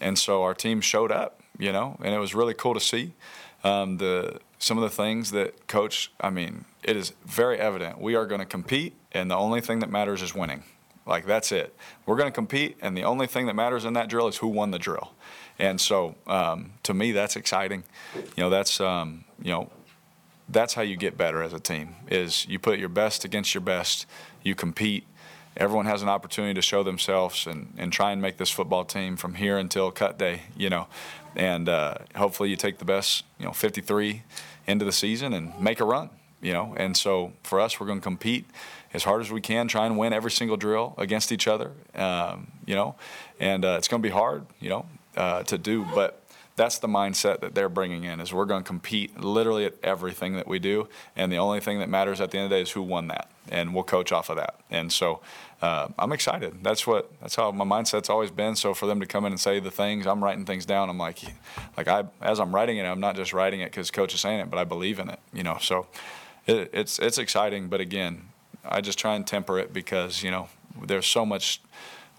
And 0.00 0.18
so 0.18 0.42
our 0.42 0.54
team 0.54 0.80
showed 0.80 1.10
up, 1.10 1.40
you 1.58 1.72
know, 1.72 1.96
and 2.02 2.14
it 2.14 2.18
was 2.18 2.34
really 2.34 2.54
cool 2.54 2.74
to 2.74 2.80
see 2.80 3.12
um, 3.64 3.98
the 3.98 4.40
some 4.58 4.78
of 4.78 4.82
the 4.82 4.90
things 4.90 5.30
that 5.32 5.66
coach. 5.66 6.12
I 6.20 6.30
mean, 6.30 6.64
it 6.82 6.96
is 6.96 7.12
very 7.24 7.58
evident 7.58 8.00
we 8.00 8.14
are 8.14 8.26
going 8.26 8.40
to 8.40 8.46
compete, 8.46 8.94
and 9.12 9.30
the 9.30 9.36
only 9.36 9.60
thing 9.60 9.80
that 9.80 9.90
matters 9.90 10.22
is 10.22 10.34
winning. 10.34 10.64
Like 11.06 11.26
that's 11.26 11.52
it. 11.52 11.74
We're 12.04 12.16
going 12.16 12.28
to 12.28 12.34
compete, 12.34 12.76
and 12.82 12.96
the 12.96 13.04
only 13.04 13.26
thing 13.26 13.46
that 13.46 13.54
matters 13.54 13.84
in 13.84 13.92
that 13.94 14.08
drill 14.08 14.28
is 14.28 14.38
who 14.38 14.48
won 14.48 14.72
the 14.72 14.78
drill. 14.78 15.12
And 15.58 15.80
so, 15.80 16.16
um, 16.26 16.72
to 16.82 16.92
me, 16.92 17.12
that's 17.12 17.36
exciting. 17.36 17.84
You 18.14 18.22
know, 18.38 18.50
that's 18.50 18.80
um, 18.80 19.24
you 19.40 19.52
know 19.52 19.70
that's 20.48 20.74
how 20.74 20.82
you 20.82 20.96
get 20.96 21.16
better 21.16 21.42
as 21.42 21.52
a 21.52 21.60
team 21.60 21.96
is 22.08 22.46
you 22.46 22.58
put 22.58 22.78
your 22.78 22.88
best 22.88 23.24
against 23.24 23.54
your 23.54 23.62
best 23.62 24.06
you 24.42 24.54
compete. 24.54 25.04
Everyone 25.56 25.86
has 25.86 26.02
an 26.02 26.08
opportunity 26.08 26.54
to 26.54 26.62
show 26.62 26.82
themselves 26.82 27.46
and, 27.46 27.72
and 27.78 27.92
try 27.92 28.12
and 28.12 28.20
make 28.20 28.36
this 28.36 28.50
football 28.50 28.84
team 28.84 29.16
from 29.16 29.34
here 29.34 29.58
until 29.58 29.90
cut 29.90 30.18
day 30.18 30.42
you 30.56 30.70
know. 30.70 30.86
And 31.34 31.68
uh, 31.68 31.96
hopefully 32.14 32.50
you 32.50 32.56
take 32.56 32.78
the 32.78 32.84
best 32.84 33.24
you 33.38 33.46
know 33.46 33.52
53 33.52 34.22
into 34.66 34.84
the 34.84 34.92
season 34.92 35.32
and 35.32 35.58
make 35.60 35.80
a 35.80 35.84
run 35.84 36.10
you 36.40 36.52
know. 36.52 36.74
And 36.76 36.96
so 36.96 37.32
for 37.42 37.60
us 37.60 37.80
we're 37.80 37.86
going 37.86 37.98
to 37.98 38.04
compete 38.04 38.46
as 38.94 39.04
hard 39.04 39.20
as 39.22 39.32
we 39.32 39.40
can 39.40 39.66
try 39.66 39.86
and 39.86 39.98
win 39.98 40.12
every 40.12 40.30
single 40.30 40.56
drill 40.56 40.94
against 40.96 41.32
each 41.32 41.48
other 41.48 41.72
um, 41.94 42.52
you 42.66 42.74
know. 42.74 42.94
And 43.40 43.64
uh, 43.64 43.76
it's 43.78 43.88
going 43.88 44.02
to 44.02 44.06
be 44.06 44.12
hard 44.12 44.46
you 44.60 44.68
know 44.68 44.86
uh, 45.16 45.42
to 45.44 45.58
do 45.58 45.84
but 45.94 46.22
that's 46.56 46.78
the 46.78 46.88
mindset 46.88 47.40
that 47.40 47.54
they're 47.54 47.68
bringing 47.68 48.04
in 48.04 48.18
is 48.18 48.32
we're 48.32 48.46
going 48.46 48.62
to 48.62 48.66
compete 48.66 49.20
literally 49.20 49.66
at 49.66 49.74
everything 49.82 50.34
that 50.36 50.48
we 50.48 50.58
do 50.58 50.88
and 51.14 51.30
the 51.30 51.36
only 51.36 51.60
thing 51.60 51.78
that 51.78 51.88
matters 51.88 52.20
at 52.20 52.30
the 52.30 52.38
end 52.38 52.44
of 52.44 52.50
the 52.50 52.56
day 52.56 52.62
is 52.62 52.70
who 52.70 52.82
won 52.82 53.08
that 53.08 53.30
and 53.48 53.74
we'll 53.74 53.84
coach 53.84 54.10
off 54.10 54.28
of 54.28 54.36
that. 54.36 54.58
And 54.70 54.92
so 54.92 55.20
uh, 55.62 55.88
i'm 55.98 56.12
excited. 56.12 56.62
That's 56.62 56.86
what 56.86 57.10
that's 57.20 57.36
how 57.36 57.50
my 57.52 57.64
mindset's 57.64 58.10
always 58.10 58.30
been. 58.30 58.56
So 58.56 58.74
for 58.74 58.86
them 58.86 59.00
to 59.00 59.06
come 59.06 59.24
in 59.24 59.32
and 59.32 59.40
say 59.40 59.60
the 59.60 59.70
things 59.70 60.06
i'm 60.06 60.24
writing 60.24 60.44
things 60.44 60.66
down. 60.66 60.88
I'm 60.88 60.98
like 60.98 61.20
like 61.76 61.88
i 61.88 62.04
as 62.20 62.40
i'm 62.40 62.54
writing 62.54 62.78
it 62.78 62.84
i'm 62.84 63.00
not 63.00 63.16
just 63.16 63.32
writing 63.32 63.60
it 63.60 63.70
because 63.70 63.90
coach 63.90 64.14
is 64.14 64.20
saying 64.20 64.40
it 64.40 64.50
but 64.50 64.58
i 64.58 64.64
believe 64.64 64.98
in 64.98 65.10
it 65.10 65.20
you 65.32 65.42
know? 65.42 65.58
So 65.60 65.86
it, 66.46 66.70
it's 66.72 66.98
it's 66.98 67.18
exciting 67.18 67.68
but 67.68 67.80
again 67.80 68.28
i 68.64 68.80
just 68.80 68.98
try 68.98 69.14
and 69.14 69.26
temper 69.26 69.58
it 69.58 69.72
because 69.72 70.22
you 70.22 70.30
know 70.30 70.48
there's 70.86 71.06
so 71.06 71.24
much 71.26 71.60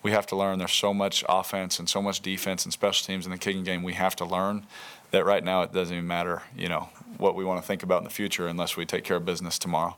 we 0.08 0.14
have 0.14 0.26
to 0.26 0.38
learn. 0.38 0.58
There's 0.58 0.72
so 0.72 0.94
much 0.94 1.26
offense 1.28 1.80
and 1.80 1.90
so 1.90 2.02
much 2.02 2.22
defense 2.22 2.64
and 2.64 2.72
special 2.72 3.06
teams 3.06 3.26
in 3.26 3.32
the 3.34 3.38
kicking 3.38 3.66
game 3.66 3.84
we 3.84 3.92
have 3.92 4.16
to 4.16 4.24
learn 4.26 4.66
that 5.12 5.26
right 5.26 5.44
now 5.44 5.64
it 5.64 5.74
doesn't 5.74 5.94
even 5.94 6.08
matter, 6.08 6.44
you 6.56 6.70
know, 6.70 6.88
what 7.18 7.36
we 7.36 7.44
want 7.44 7.62
to 7.62 7.68
think 7.68 7.84
about 7.84 7.98
in 7.98 8.04
the 8.06 8.10
future 8.10 8.48
unless 8.48 8.78
we 8.78 8.86
take 8.86 9.04
care 9.04 9.18
of 9.18 9.26
business 9.26 9.60
tomorrow. 9.60 9.98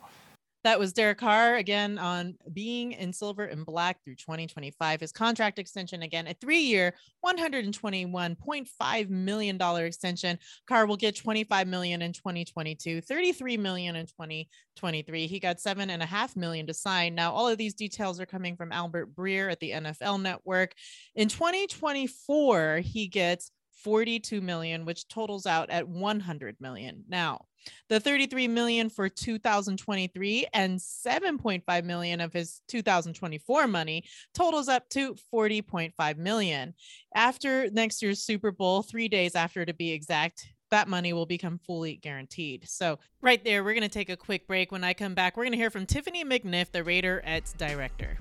That 0.70 0.78
was 0.78 0.94
Derek 0.94 1.18
Carr 1.18 1.56
again 1.56 1.98
on 1.98 2.36
being 2.54 2.92
in 2.92 3.12
silver 3.12 3.46
and 3.46 3.66
black 3.66 4.04
through 4.04 4.18
2025. 4.18 5.02
His 5.02 5.12
contract 5.12 5.58
extension 5.58 6.04
again, 6.04 6.28
a 6.28 6.36
three-year, 6.36 6.94
$121.5 7.26 9.10
million 9.10 9.60
extension. 9.60 10.38
Carr 10.68 10.86
will 10.86 10.96
get 10.96 11.16
25 11.16 11.68
million 11.68 12.04
in 12.04 12.14
2022, 12.14 13.02
33 13.02 13.58
million 13.58 13.96
in 13.96 14.06
2023. 14.06 15.26
He 15.26 15.40
got 15.40 15.60
seven 15.60 15.90
and 15.90 16.04
a 16.04 16.06
half 16.06 16.36
million 16.36 16.68
to 16.68 16.74
sign. 16.76 17.16
Now, 17.16 17.32
all 17.32 17.48
of 17.48 17.58
these 17.58 17.74
details 17.74 18.20
are 18.20 18.28
coming 18.28 18.56
from 18.56 18.72
Albert 18.72 19.16
Breer 19.16 19.52
at 19.52 19.60
the 19.60 19.72
NFL 19.72 20.22
Network. 20.22 20.76
In 21.16 21.30
2024, 21.30 22.82
he 22.84 23.08
gets 23.08 23.50
42 23.84 24.42
million, 24.42 24.86
which 24.86 25.08
totals 25.08 25.46
out 25.46 25.70
at 25.70 25.88
100 25.88 26.58
million. 26.60 27.04
Now, 27.08 27.46
the 27.90 28.00
33 28.00 28.48
million 28.48 28.90
for 28.90 29.10
2023 29.10 30.48
and 30.54 30.80
7.5 30.80 31.84
million 31.84 32.22
of 32.22 32.34
his 32.34 32.62
2024 32.68 33.68
money 33.68 34.04
totals 34.34 34.70
up 34.70 34.88
to 34.90 35.16
40.5 35.34 36.18
million. 36.18 36.74
After 37.14 37.70
next 37.72 38.02
year's 38.02 38.22
Super 38.22 38.52
Bowl, 38.52 38.82
3 38.82 39.08
days 39.08 39.36
after 39.36 39.66
to 39.66 39.74
be 39.74 39.92
exact, 39.92 40.48
that 40.72 40.88
money 40.88 41.14
will 41.14 41.26
become 41.26 41.60
fully 41.66 41.96
guaranteed. 41.96 42.68
So, 42.70 43.00
right 43.22 43.44
there, 43.44 43.64
we're 43.64 43.74
going 43.74 43.82
to 43.82 43.90
take 43.90 44.10
a 44.10 44.18
quick 44.18 44.48
break. 44.48 44.72
When 44.72 44.84
I 44.84 44.94
come 44.94 45.16
back, 45.16 45.36
we're 45.36 45.44
going 45.44 45.54
to 45.54 45.58
hear 45.58 45.72
from 45.72 45.86
Tiffany 45.86 46.24
McNiff, 46.24 46.72
the 46.72 46.84
Raider 46.84 47.24
Raiderettes 47.26 47.58
director. 47.58 48.20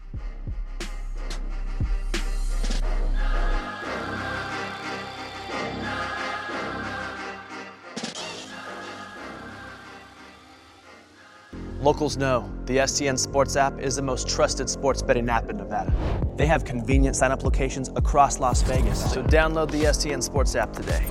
Locals 11.81 12.17
know 12.17 12.53
the 12.65 12.79
STN 12.79 13.17
Sports 13.17 13.55
app 13.55 13.79
is 13.79 13.95
the 13.95 14.03
most 14.03 14.29
trusted 14.29 14.69
sports 14.69 15.01
betting 15.01 15.29
app 15.29 15.49
in 15.49 15.59
Nevada. 15.59 15.95
They 16.37 16.45
have 16.45 16.65
convenient 16.65 17.15
sign 17.15 17.31
up 17.31 17.45
locations 17.45 17.89
across 17.91 18.41
Las 18.41 18.63
Vegas, 18.63 19.13
so 19.13 19.23
download 19.23 19.71
the 19.71 19.85
STN 19.85 20.21
Sports 20.21 20.57
app 20.57 20.73
today. 20.73 21.07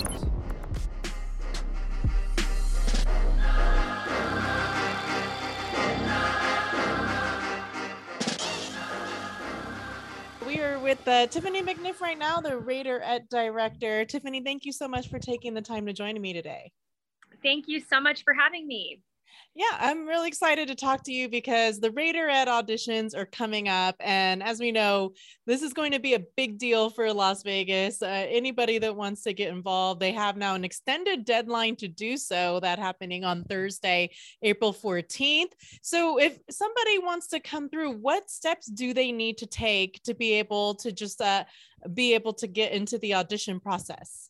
We 10.45 10.59
are 10.59 10.79
with 10.79 11.07
uh, 11.07 11.27
Tiffany 11.27 11.62
McNiff 11.62 12.01
right 12.01 12.19
now, 12.19 12.41
the 12.41 12.50
Raiderette 12.51 13.29
director. 13.29 14.03
Tiffany, 14.03 14.41
thank 14.43 14.65
you 14.65 14.74
so 14.74 14.89
much 14.89 15.09
for 15.09 15.17
taking 15.17 15.53
the 15.53 15.62
time 15.62 15.86
to 15.86 15.93
join 15.93 16.19
me 16.19 16.33
today. 16.33 16.74
Thank 17.41 17.69
you 17.69 17.79
so 17.79 18.01
much 18.01 18.25
for 18.25 18.33
having 18.33 18.67
me. 18.67 19.00
Yeah, 19.55 19.75
I'm 19.79 20.05
really 20.05 20.27
excited 20.27 20.67
to 20.67 20.75
talk 20.75 21.01
to 21.05 21.12
you 21.12 21.29
because 21.29 21.79
the 21.79 21.89
Raiderette 21.89 22.46
auditions 22.46 23.15
are 23.15 23.25
coming 23.25 23.67
up. 23.67 23.96
And 24.00 24.43
as 24.43 24.60
we 24.60 24.72
know, 24.72 25.13
this 25.48 25.63
is 25.63 25.74
going 25.74 25.93
to 25.93 26.00
be 26.00 26.13
a 26.13 26.24
big 26.36 26.60
deal 26.60 26.91
for 26.91 27.12
Las 27.12 27.41
Vegas. 27.41 28.03
Uh, 28.03 28.27
anybody 28.29 28.77
that 28.77 28.96
wants 28.96 29.24
to 29.24 29.34
get 29.34 29.50
involved, 29.50 30.00
they 30.00 30.12
have 30.12 30.38
now 30.38 30.53
an 30.53 30.63
extended 30.63 31.25
deadline 31.25 31.75
to 31.77 31.88
do 31.88 32.17
so, 32.17 32.60
that 32.60 32.77
happening 32.77 33.24
on 33.24 33.46
Thursday, 33.46 34.12
April 34.43 34.72
14th. 34.72 35.53
So 35.81 36.19
if 36.19 36.38
somebody 36.51 37.00
wants 37.00 37.27
to 37.29 37.39
come 37.39 37.67
through, 37.67 37.93
what 37.93 38.29
steps 38.29 38.67
do 38.67 38.93
they 38.93 39.12
need 39.12 39.39
to 39.39 39.48
take 39.48 40.03
to 40.03 40.13
be 40.13 40.34
able 40.34 40.75
to 40.75 40.91
just 40.91 41.19
uh, 41.19 41.46
be 41.96 42.13
able 42.13 42.34
to 42.34 42.46
get 42.46 42.74
into 42.74 43.00
the 43.00 43.15
audition 43.15 43.60
process? 43.60 44.29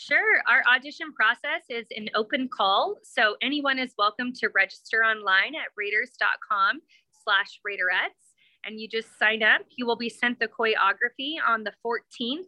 Sure. 0.00 0.40
Our 0.48 0.62
audition 0.74 1.12
process 1.12 1.62
is 1.68 1.84
an 1.94 2.08
open 2.14 2.48
call. 2.48 2.96
So 3.02 3.36
anyone 3.42 3.78
is 3.78 3.92
welcome 3.98 4.32
to 4.36 4.48
register 4.54 5.04
online 5.04 5.54
at 5.54 5.68
raiders.com 5.76 6.80
slash 7.22 7.60
raiderettes. 7.68 8.32
And 8.64 8.80
you 8.80 8.88
just 8.88 9.08
sign 9.18 9.42
up. 9.42 9.60
You 9.76 9.84
will 9.84 9.96
be 9.96 10.08
sent 10.08 10.40
the 10.40 10.48
choreography 10.48 11.34
on 11.46 11.64
the 11.64 11.72
14th, 11.84 12.46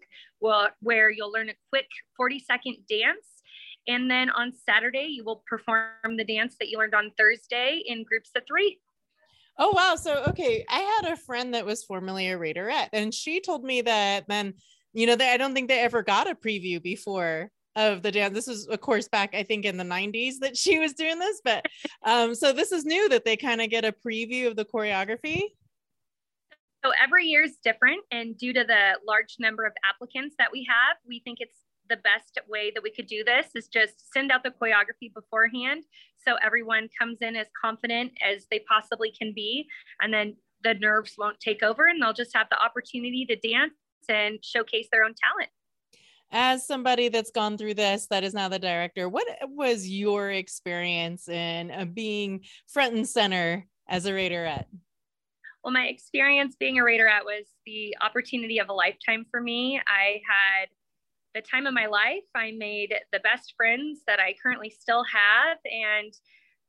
where 0.80 1.10
you'll 1.10 1.30
learn 1.30 1.50
a 1.50 1.54
quick 1.68 1.88
40 2.16 2.38
second 2.38 2.76
dance. 2.88 3.42
And 3.86 4.10
then 4.10 4.30
on 4.30 4.54
Saturday, 4.54 5.08
you 5.10 5.22
will 5.22 5.42
perform 5.46 6.16
the 6.16 6.24
dance 6.24 6.56
that 6.58 6.70
you 6.70 6.78
learned 6.78 6.94
on 6.94 7.12
Thursday 7.18 7.82
in 7.84 8.04
groups 8.04 8.30
of 8.34 8.44
three. 8.48 8.78
Oh, 9.58 9.72
wow. 9.76 9.96
So, 9.96 10.24
okay. 10.28 10.64
I 10.70 10.78
had 10.78 11.12
a 11.12 11.16
friend 11.16 11.52
that 11.52 11.66
was 11.66 11.84
formerly 11.84 12.30
a 12.30 12.38
Raiderette, 12.38 12.88
and 12.94 13.12
she 13.12 13.42
told 13.42 13.62
me 13.62 13.82
that 13.82 14.24
then 14.26 14.54
you 14.92 15.06
know, 15.06 15.16
they, 15.16 15.30
I 15.30 15.36
don't 15.36 15.54
think 15.54 15.68
they 15.68 15.80
ever 15.80 16.02
got 16.02 16.30
a 16.30 16.34
preview 16.34 16.82
before 16.82 17.50
of 17.76 18.02
the 18.02 18.12
dance. 18.12 18.34
This 18.34 18.46
was, 18.46 18.66
of 18.68 18.80
course, 18.80 19.08
back 19.08 19.34
I 19.34 19.42
think 19.42 19.64
in 19.64 19.76
the 19.76 19.84
90s 19.84 20.34
that 20.40 20.56
she 20.56 20.78
was 20.78 20.92
doing 20.92 21.18
this, 21.18 21.40
but 21.44 21.64
um, 22.04 22.34
so 22.34 22.52
this 22.52 22.72
is 22.72 22.84
new 22.84 23.08
that 23.08 23.24
they 23.24 23.36
kind 23.36 23.60
of 23.60 23.70
get 23.70 23.84
a 23.84 23.92
preview 23.92 24.46
of 24.46 24.56
the 24.56 24.64
choreography. 24.64 25.42
So 26.84 26.92
every 27.02 27.26
year 27.26 27.44
is 27.44 27.58
different, 27.62 28.00
and 28.10 28.36
due 28.36 28.52
to 28.52 28.64
the 28.64 28.98
large 29.06 29.36
number 29.38 29.64
of 29.64 29.72
applicants 29.88 30.34
that 30.38 30.50
we 30.50 30.66
have, 30.68 30.96
we 31.06 31.20
think 31.24 31.38
it's 31.40 31.58
the 31.88 31.96
best 31.96 32.40
way 32.48 32.72
that 32.74 32.82
we 32.82 32.90
could 32.90 33.06
do 33.06 33.22
this 33.24 33.46
is 33.54 33.68
just 33.68 34.12
send 34.12 34.30
out 34.32 34.42
the 34.42 34.50
choreography 34.50 35.12
beforehand, 35.14 35.84
so 36.26 36.36
everyone 36.44 36.88
comes 36.98 37.18
in 37.20 37.36
as 37.36 37.46
confident 37.60 38.12
as 38.22 38.46
they 38.50 38.60
possibly 38.68 39.12
can 39.12 39.32
be, 39.32 39.66
and 40.00 40.12
then 40.12 40.36
the 40.64 40.74
nerves 40.74 41.14
won't 41.16 41.38
take 41.40 41.62
over, 41.62 41.86
and 41.86 42.02
they'll 42.02 42.12
just 42.12 42.34
have 42.36 42.48
the 42.50 42.60
opportunity 42.60 43.24
to 43.26 43.36
dance 43.36 43.74
and 44.08 44.38
showcase 44.42 44.88
their 44.90 45.04
own 45.04 45.14
talent. 45.14 45.50
As 46.30 46.66
somebody 46.66 47.08
that's 47.08 47.30
gone 47.30 47.58
through 47.58 47.74
this, 47.74 48.06
that 48.08 48.24
is 48.24 48.32
now 48.32 48.48
the 48.48 48.58
director, 48.58 49.08
what 49.08 49.26
was 49.48 49.86
your 49.86 50.30
experience 50.30 51.28
in 51.28 51.70
uh, 51.70 51.84
being 51.84 52.44
front 52.68 52.94
and 52.94 53.06
center 53.06 53.66
as 53.86 54.06
a 54.06 54.12
Raiderette? 54.12 54.64
Well, 55.62 55.74
my 55.74 55.86
experience 55.86 56.56
being 56.58 56.78
a 56.78 56.82
Raiderette 56.82 57.24
was 57.24 57.44
the 57.66 57.96
opportunity 58.00 58.58
of 58.58 58.68
a 58.68 58.72
lifetime 58.72 59.26
for 59.30 59.40
me. 59.40 59.80
I 59.86 60.20
had 60.26 60.68
the 61.34 61.42
time 61.42 61.66
of 61.66 61.74
my 61.74 61.86
life. 61.86 62.24
I 62.34 62.52
made 62.52 62.94
the 63.12 63.20
best 63.20 63.54
friends 63.56 64.00
that 64.06 64.18
I 64.18 64.34
currently 64.42 64.70
still 64.70 65.04
have, 65.04 65.58
and 65.64 66.12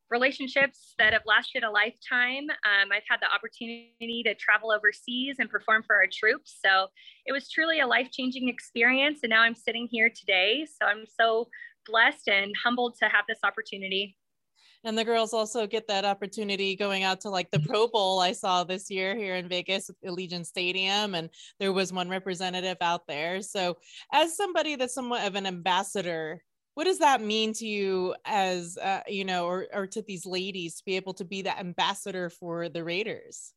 relationships 0.10 0.94
that 1.00 1.14
have 1.14 1.24
lasted 1.26 1.64
a 1.64 1.70
lifetime. 1.70 2.50
Um, 2.50 2.92
I've 2.92 3.04
had 3.10 3.20
the 3.22 3.34
opportunity 3.34 4.24
to 4.26 4.36
travel 4.36 4.72
overseas 4.72 5.38
and 5.40 5.50
perform 5.50 5.84
for 5.84 5.96
our 5.96 6.08
troops. 6.12 6.60
So 6.64 6.88
it 7.26 7.32
was 7.32 7.50
truly 7.50 7.80
a 7.80 7.88
life 7.88 8.10
changing 8.12 8.50
experience. 8.50 9.20
And 9.24 9.32
now 9.32 9.42
I'm 9.42 9.56
sitting 9.56 9.88
here 9.90 10.10
today. 10.10 10.66
So 10.66 10.86
I'm 10.86 11.06
so 11.20 11.48
blessed 11.86 12.30
and 12.30 12.54
humbled 12.64 12.96
to 13.00 13.06
have 13.06 13.26
this 13.28 13.40
opportunity. 13.44 14.18
And 14.86 14.98
the 14.98 15.06
girls 15.06 15.34
also 15.34 15.66
get 15.66 15.88
that 15.88 16.04
opportunity 16.04 16.76
going 16.76 17.04
out 17.04 17.22
to 17.22 17.30
like 17.30 17.50
the 17.52 17.60
Pro 17.60 17.88
Bowl 17.88 18.20
I 18.20 18.34
saw 18.34 18.66
this 18.66 18.92
year 18.92 19.16
here 19.16 19.36
in 19.36 19.48
Vegas, 19.48 19.90
Allegiant 20.06 20.46
Stadium, 20.46 21.16
and 21.16 21.30
there 21.58 21.72
was 21.72 21.94
one 21.94 22.10
representative 22.10 22.78
out 22.82 23.08
there. 23.08 23.42
So, 23.42 23.78
as 24.12 24.36
somebody 24.36 24.76
that's 24.76 24.94
somewhat 24.94 25.26
of 25.26 25.36
an 25.36 25.46
ambassador 25.46 26.44
what 26.76 26.86
does 26.86 27.00
that 27.00 27.22
mean 27.22 27.54
to 27.54 27.66
you 27.66 28.16
as 28.26 28.78
uh, 28.78 29.02
you 29.08 29.26
know 29.26 29.46
or, 29.46 29.68
or 29.74 29.88
to 29.88 30.02
these 30.02 30.26
ladies 30.26 30.78
to 30.78 30.86
be 30.86 30.96
able 30.96 31.14
to 31.16 31.26
be 31.26 31.44
that 31.44 31.60
ambassador 31.60 32.30
for 32.30 32.70
the 32.70 32.84
raiders? 32.84 33.54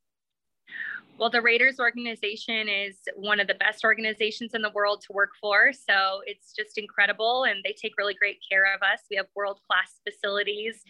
Well 1.18 1.30
the 1.30 1.40
raiders 1.40 1.80
organization 1.80 2.68
is 2.68 2.96
one 3.16 3.40
of 3.40 3.46
the 3.46 3.54
best 3.54 3.84
organizations 3.84 4.52
in 4.52 4.60
the 4.60 4.70
world 4.70 5.02
to 5.06 5.14
work 5.14 5.30
for 5.40 5.72
so 5.72 6.20
it's 6.26 6.52
just 6.52 6.76
incredible 6.76 7.44
and 7.44 7.60
they 7.64 7.72
take 7.72 7.96
really 7.96 8.14
great 8.14 8.38
care 8.46 8.74
of 8.74 8.82
us. 8.82 9.00
We 9.10 9.16
have 9.16 9.26
world 9.34 9.60
class 9.66 10.00
facilities. 10.06 10.82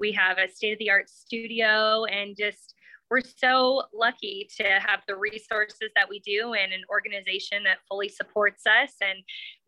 We 0.00 0.12
have 0.12 0.38
a 0.38 0.48
state 0.48 0.72
of 0.72 0.78
the 0.78 0.90
art 0.90 1.10
studio 1.10 2.04
and 2.06 2.34
just 2.34 2.74
we're 3.10 3.20
so 3.20 3.82
lucky 3.92 4.48
to 4.56 4.64
have 4.64 5.00
the 5.06 5.16
resources 5.16 5.90
that 5.94 6.08
we 6.08 6.20
do 6.20 6.54
and 6.54 6.72
an 6.72 6.82
organization 6.90 7.62
that 7.64 7.78
fully 7.88 8.08
supports 8.08 8.64
us. 8.66 8.92
And 9.00 9.18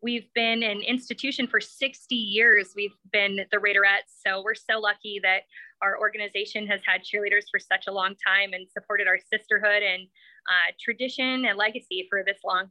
we've 0.01 0.27
been 0.33 0.63
an 0.63 0.81
institution 0.81 1.47
for 1.47 1.61
60 1.61 2.15
years. 2.15 2.73
We've 2.75 2.95
been 3.11 3.37
the 3.51 3.57
Raiderettes. 3.57 4.21
So 4.25 4.41
we're 4.43 4.55
so 4.55 4.79
lucky 4.79 5.19
that 5.23 5.41
our 5.81 5.99
organization 5.99 6.65
has 6.67 6.81
had 6.85 7.01
cheerleaders 7.01 7.45
for 7.51 7.59
such 7.59 7.85
a 7.87 7.91
long 7.91 8.15
time 8.25 8.53
and 8.53 8.67
supported 8.69 9.07
our 9.07 9.19
sisterhood 9.31 9.83
and 9.83 10.07
uh, 10.47 10.71
tradition 10.79 11.45
and 11.45 11.57
legacy 11.57 12.07
for 12.09 12.23
this 12.25 12.39
long. 12.43 12.69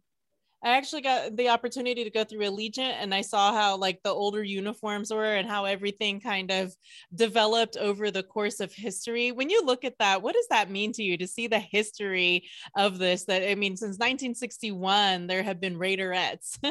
I 0.64 0.76
actually 0.76 1.02
got 1.02 1.36
the 1.36 1.50
opportunity 1.50 2.02
to 2.02 2.10
go 2.10 2.24
through 2.24 2.40
Allegiant 2.40 2.94
and 2.98 3.14
I 3.14 3.20
saw 3.20 3.52
how 3.52 3.76
like 3.76 4.02
the 4.02 4.10
older 4.10 4.42
uniforms 4.42 5.12
were 5.12 5.34
and 5.34 5.48
how 5.48 5.64
everything 5.64 6.18
kind 6.18 6.50
of 6.50 6.74
developed 7.14 7.76
over 7.76 8.10
the 8.10 8.22
course 8.22 8.60
of 8.60 8.72
history. 8.72 9.32
When 9.32 9.50
you 9.50 9.64
look 9.64 9.84
at 9.84 9.98
that, 9.98 10.22
what 10.22 10.34
does 10.34 10.48
that 10.48 10.70
mean 10.70 10.92
to 10.92 11.02
you 11.02 11.18
to 11.18 11.26
see 11.26 11.46
the 11.46 11.58
history 11.58 12.48
of 12.76 12.98
this? 12.98 13.24
That 13.24 13.48
I 13.48 13.54
mean, 13.54 13.76
since 13.76 13.98
1961, 13.98 15.26
there 15.26 15.42
have 15.42 15.60
been 15.60 15.78
Raiderettes. 15.78 16.58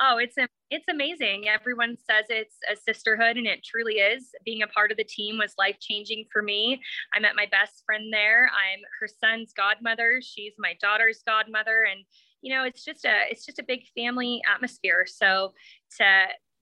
oh, 0.00 0.18
it's 0.18 0.36
it's 0.70 0.88
amazing. 0.88 1.48
Everyone 1.48 1.96
says 2.10 2.24
it's 2.28 2.56
a 2.70 2.76
sisterhood, 2.76 3.36
and 3.36 3.46
it 3.46 3.62
truly 3.62 3.94
is. 3.94 4.30
Being 4.44 4.62
a 4.62 4.66
part 4.66 4.90
of 4.90 4.96
the 4.96 5.04
team 5.04 5.38
was 5.38 5.54
life 5.58 5.76
changing 5.80 6.26
for 6.32 6.42
me. 6.42 6.80
I 7.14 7.20
met 7.20 7.36
my 7.36 7.46
best 7.46 7.82
friend 7.84 8.12
there. 8.12 8.46
I'm 8.46 8.80
her 9.00 9.08
son's 9.20 9.52
godmother. 9.52 10.20
She's 10.22 10.54
my 10.58 10.76
daughter's 10.80 11.22
godmother, 11.26 11.86
and 11.90 12.04
you 12.42 12.54
know 12.54 12.64
it's 12.64 12.84
just 12.84 13.04
a 13.04 13.30
it's 13.30 13.46
just 13.46 13.58
a 13.58 13.64
big 13.64 13.80
family 13.96 14.42
atmosphere 14.52 15.06
so 15.06 15.52
to 15.96 16.04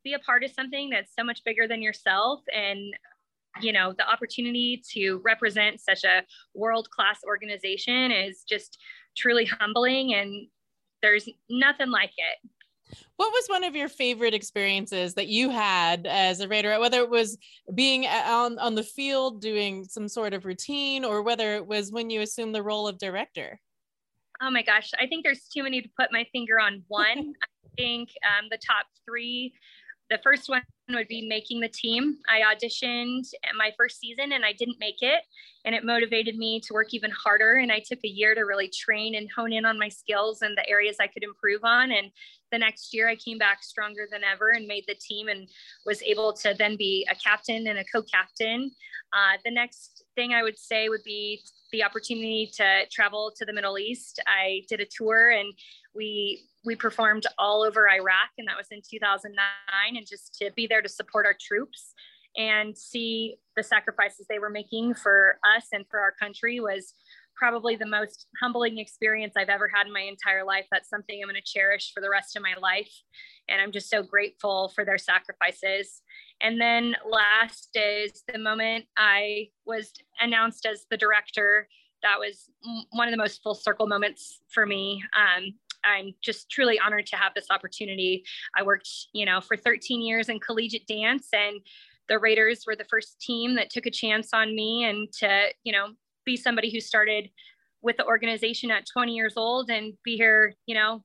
be 0.05 0.15
a 0.15 0.19
part 0.21 0.45
of 0.45 0.51
something 0.51 0.91
that's 0.91 1.13
so 1.19 1.25
much 1.25 1.43
bigger 1.45 1.67
than 1.67 1.83
yourself 1.83 2.41
and 2.55 2.95
you 3.61 3.73
know, 3.73 3.93
the 3.97 4.09
opportunity 4.09 4.83
to 4.93 5.21
represent 5.25 5.81
such 5.81 6.05
a 6.05 6.23
world 6.55 6.89
class 6.91 7.21
organization 7.27 8.11
is 8.11 8.45
just 8.49 8.79
truly 9.17 9.45
humbling, 9.45 10.15
and 10.15 10.47
there's 11.03 11.29
nothing 11.49 11.91
like 11.91 12.13
it. 12.17 12.51
What 13.17 13.33
was 13.33 13.47
one 13.47 13.65
of 13.65 13.77
your 13.77 13.89
favorite 13.89 14.35
experiences 14.35 15.15
that 15.15 15.29
you 15.29 15.51
had 15.51 16.07
as 16.07 16.41
a 16.41 16.49
Raider, 16.49 16.79
whether 16.81 17.01
it 17.01 17.11
was 17.11 17.39
being 17.73 18.07
on, 18.07 18.59
on 18.59 18.75
the 18.75 18.83
field 18.83 19.41
doing 19.41 19.85
some 19.85 20.09
sort 20.09 20.35
of 20.35 20.45
routine 20.45 21.05
or 21.05 21.23
whether 21.23 21.55
it 21.55 21.67
was 21.67 21.93
when 21.93 22.11
you 22.11 22.21
assumed 22.21 22.55
the 22.55 22.63
role 22.63 22.89
of 22.89 22.99
director? 22.99 23.61
Oh 24.43 24.51
my 24.51 24.63
gosh, 24.63 24.91
I 24.99 25.07
think 25.07 25.25
there's 25.25 25.49
too 25.49 25.63
many 25.63 25.83
to 25.83 25.89
put 25.99 26.09
my 26.13 26.27
finger 26.33 26.59
on 26.59 26.83
one. 26.89 27.35
I 27.43 27.69
think 27.77 28.11
um, 28.25 28.49
the 28.51 28.59
top 28.59 28.87
three 29.07 29.53
the 30.11 30.19
first 30.23 30.49
one 30.49 30.63
would 30.95 31.09
be 31.09 31.27
making 31.27 31.61
the 31.61 31.69
team. 31.69 32.19
I 32.29 32.41
auditioned 32.41 33.29
my 33.57 33.73
first 33.77 33.99
season 33.99 34.33
and 34.33 34.45
I 34.45 34.53
didn't 34.53 34.79
make 34.81 35.03
it. 35.03 35.23
And 35.65 35.75
it 35.75 35.85
motivated 35.85 36.37
me 36.37 36.61
to 36.61 36.73
work 36.73 36.95
even 36.95 37.11
harder. 37.11 37.55
And 37.55 37.71
I 37.71 37.81
took 37.81 37.99
a 38.05 38.09
year 38.09 38.35
to 38.35 38.43
really 38.43 38.69
train 38.69 39.15
and 39.15 39.29
hone 39.31 39.53
in 39.53 39.65
on 39.65 39.79
my 39.79 39.89
skills 39.89 40.43
and 40.43 40.57
the 40.57 40.69
areas 40.69 40.97
I 41.01 41.07
could 41.07 41.23
improve 41.23 41.65
on. 41.65 41.91
And 41.91 42.11
the 42.51 42.59
next 42.59 42.95
year, 42.95 43.09
I 43.09 43.17
came 43.17 43.39
back 43.39 43.63
stronger 43.63 44.09
than 44.11 44.25
ever 44.25 44.51
and 44.51 44.67
made 44.67 44.85
the 44.89 44.95
team 44.95 45.29
and 45.29 45.49
was 45.87 46.03
able 46.03 46.33
to 46.35 46.55
then 46.57 46.77
be 46.77 47.07
a 47.11 47.15
captain 47.15 47.67
and 47.67 47.79
a 47.79 47.85
co 47.85 48.03
captain. 48.03 48.71
Uh, 49.13 49.39
the 49.45 49.51
next 49.51 50.05
thing 50.15 50.33
I 50.33 50.43
would 50.43 50.59
say 50.59 50.89
would 50.89 51.05
be 51.05 51.43
the 51.73 51.85
opportunity 51.85 52.51
to 52.57 52.87
travel 52.91 53.33
to 53.37 53.45
the 53.45 53.53
Middle 53.53 53.79
East. 53.79 54.21
I 54.27 54.63
did 54.69 54.81
a 54.81 54.87
tour 54.87 55.31
and 55.31 55.53
we 55.95 56.47
we 56.65 56.77
performed 56.77 57.27
all 57.39 57.63
over 57.63 57.89
Iraq, 57.89 58.31
and 58.37 58.47
that 58.47 58.57
was 58.57 58.67
in 58.71 58.83
2009. 58.89 59.97
And 59.97 60.07
just 60.07 60.35
to 60.41 60.51
be 60.55 60.67
there 60.67 60.80
to 60.81 60.89
support 60.89 61.27
our 61.27 61.37
troops 61.41 61.95
and 62.37 62.77
see 62.77 63.37
the 63.57 63.63
sacrifices 63.63 64.27
they 64.29 64.39
were 64.39 64.51
making 64.51 64.95
for 64.95 65.39
us 65.57 65.67
and 65.73 65.85
for 65.91 66.01
our 66.01 66.13
country 66.13 66.61
was 66.61 66.95
probably 67.41 67.75
the 67.75 67.87
most 67.87 68.27
humbling 68.41 68.79
experience 68.79 69.35
I've 69.37 69.49
ever 69.49 69.67
had 69.67 69.87
in 69.87 69.93
my 69.93 70.03
entire 70.03 70.45
life. 70.45 70.67
That's 70.71 70.91
something 70.91 71.19
I'm 71.21 71.29
going 71.29 71.41
to 71.41 71.43
cherish 71.43 71.91
for 71.93 72.03
the 72.03 72.11
rest 72.11 72.37
of 72.37 72.43
my 72.43 72.55
life. 72.61 72.93
And 73.49 73.61
I'm 73.61 73.73
just 73.73 73.89
so 73.89 74.03
grateful 74.03 74.71
for 74.75 74.85
their 74.85 74.99
sacrifices. 74.99 76.03
And 76.43 76.61
then 76.61 76.95
last 77.11 77.71
is 77.75 78.23
the 78.31 78.39
moment 78.39 78.85
I 78.97 79.49
was 79.65 79.93
announced 80.21 80.67
as 80.67 80.85
the 80.91 80.99
director. 80.99 81.67
That 82.03 82.19
was 82.19 82.51
one 82.93 83.09
of 83.09 83.13
the 83.13 83.19
most 83.19 83.43
full 83.43 83.55
circle 83.55 83.87
moments 83.87 84.43
for 84.53 84.67
me. 84.67 85.03
Um, 85.17 85.55
I'm 85.85 86.13
just 86.23 86.51
truly 86.51 86.79
honored 86.79 87.07
to 87.07 87.17
have 87.17 87.33
this 87.35 87.47
opportunity. 87.51 88.25
I 88.57 88.63
worked, 88.63 88.89
you 89.13 89.27
know, 89.27 89.41
for 89.41 89.57
13 89.57 90.03
years 90.03 90.29
in 90.29 90.41
collegiate 90.41 90.87
dance 90.87 91.29
and 91.33 91.61
the 92.09 92.19
Raiders 92.19 92.65
were 92.67 92.77
the 92.77 92.85
first 92.85 93.21
team 93.21 93.55
that 93.55 93.71
took 93.71 93.87
a 93.87 93.91
chance 93.91 94.31
on 94.33 94.55
me 94.55 94.85
and 94.85 95.11
to, 95.21 95.47
you 95.63 95.73
know, 95.73 95.89
be 96.27 96.37
somebody 96.37 96.71
who 96.71 96.81
started 96.81 97.31
with 97.83 97.97
the 97.97 98.05
organization 98.05 98.71
at 98.71 98.85
20 98.93 99.15
years 99.15 99.35
old 99.37 99.71
and 99.71 99.95
be 100.05 100.17
here, 100.17 100.55
you 100.67 100.75
know, 100.75 101.03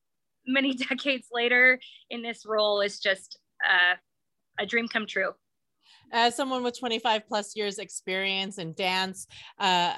many 0.47 0.73
decades 0.89 1.27
later 1.31 1.79
in 2.09 2.21
this 2.21 2.43
role 2.45 2.81
is 2.81 2.99
just 2.99 3.39
uh, 3.67 3.95
a 4.59 4.65
dream 4.65 4.87
come 4.87 5.05
true. 5.05 5.31
As 6.11 6.35
someone 6.35 6.63
with 6.63 6.77
25 6.77 7.27
plus 7.27 7.55
years 7.55 7.79
experience 7.79 8.57
in 8.57 8.73
dance, 8.73 9.27
uh, 9.59 9.93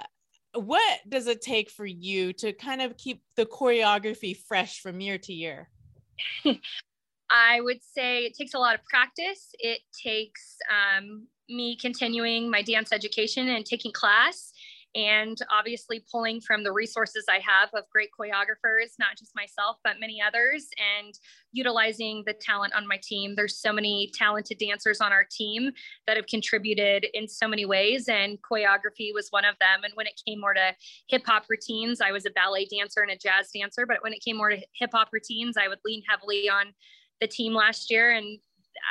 what 0.54 1.00
does 1.08 1.28
it 1.28 1.42
take 1.42 1.70
for 1.70 1.86
you 1.86 2.34
to 2.34 2.54
kind 2.54 2.82
of 2.82 2.98
keep 2.98 3.22
the 3.36 3.46
choreography 3.46 4.36
fresh 4.36 4.80
from 4.80 5.00
year 5.00 5.18
to 5.18 5.34
year? 5.34 5.70
I 7.30 7.60
would 7.62 7.80
say 7.84 8.20
it 8.20 8.36
takes 8.36 8.54
a 8.54 8.60
lot 8.60 8.76
of 8.76 8.84
practice. 8.86 9.50
It 9.60 9.82
takes 9.92 10.58
um, 10.72 11.28
me 11.50 11.76
continuing 11.76 12.50
my 12.50 12.62
dance 12.62 12.92
education 12.92 13.50
and 13.50 13.66
taking 13.66 13.92
class 13.92 14.54
and 14.96 15.38
obviously 15.52 16.04
pulling 16.12 16.42
from 16.42 16.64
the 16.64 16.72
resources 16.72 17.26
I 17.30 17.40
have 17.40 17.70
of 17.74 17.84
great 17.92 18.10
choreographers, 18.18 18.94
not 18.98 19.18
just 19.18 19.36
myself, 19.36 19.78
but 19.84 20.00
many 20.00 20.22
others, 20.26 20.68
and 20.78 21.14
utilizing 21.52 22.24
the 22.26 22.34
talent 22.34 22.74
on 22.74 22.88
my 22.88 23.00
team. 23.04 23.36
There's 23.36 23.58
so 23.58 23.72
many 23.72 24.12
talented 24.14 24.58
dancers 24.58 25.02
on 25.02 25.12
our 25.12 25.26
team 25.30 25.72
that 26.08 26.18
have 26.18 26.28
contributed 26.28 27.06
in 27.14 27.28
so 27.28 27.48
many 27.48 27.66
ways, 27.66 28.08
and 28.08 28.38
choreography 28.42 29.14
was 29.14 29.28
one 29.30 29.46
of 29.46 29.56
them. 29.60 29.84
And 29.84 29.94
when 29.96 30.08
it 30.08 30.20
came 30.28 30.40
more 30.40 30.54
to 30.54 30.74
hip 31.10 31.24
hop 31.26 31.46
routines, 31.50 32.02
I 32.02 32.12
was 32.12 32.26
a 32.26 32.32
ballet 32.32 32.66
dancer 32.66 33.02
and 33.02 33.12
a 33.12 33.18
jazz 33.18 33.50
dancer, 33.54 33.86
but 33.86 33.98
when 34.02 34.14
it 34.14 34.24
came 34.24 34.38
more 34.38 34.50
to 34.50 34.58
hip 34.74 34.92
hop 34.94 35.10
routines, 35.12 35.58
I 35.58 35.68
would 35.68 35.80
lean 35.86 36.04
heavily 36.08 36.50
on 36.50 36.74
the 37.20 37.28
team 37.28 37.54
last 37.54 37.90
year 37.90 38.12
and 38.12 38.40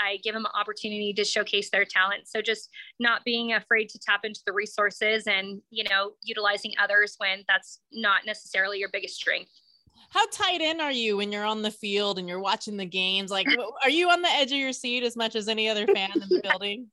I 0.02 0.18
give 0.22 0.34
them 0.34 0.44
an 0.44 0.52
opportunity 0.58 1.12
to 1.14 1.24
showcase 1.24 1.70
their 1.70 1.84
talent. 1.84 2.28
So 2.28 2.40
just 2.42 2.70
not 2.98 3.24
being 3.24 3.52
afraid 3.52 3.88
to 3.90 3.98
tap 3.98 4.20
into 4.24 4.40
the 4.46 4.52
resources 4.52 5.26
and, 5.26 5.60
you 5.70 5.84
know, 5.84 6.12
utilizing 6.22 6.72
others 6.82 7.14
when 7.18 7.44
that's 7.48 7.80
not 7.92 8.22
necessarily 8.26 8.78
your 8.78 8.90
biggest 8.92 9.14
strength. 9.14 9.50
How 10.10 10.26
tight 10.30 10.60
in 10.60 10.80
are 10.80 10.92
you 10.92 11.16
when 11.16 11.32
you're 11.32 11.44
on 11.44 11.62
the 11.62 11.70
field 11.70 12.18
and 12.18 12.28
you're 12.28 12.40
watching 12.40 12.76
the 12.76 12.86
games? 12.86 13.30
Like, 13.30 13.48
are 13.82 13.90
you 13.90 14.10
on 14.10 14.22
the 14.22 14.28
edge 14.28 14.52
of 14.52 14.58
your 14.58 14.72
seat 14.72 15.02
as 15.02 15.16
much 15.16 15.34
as 15.34 15.48
any 15.48 15.68
other 15.68 15.86
fan 15.86 16.10
in 16.14 16.20
the 16.20 16.40
building? 16.48 16.88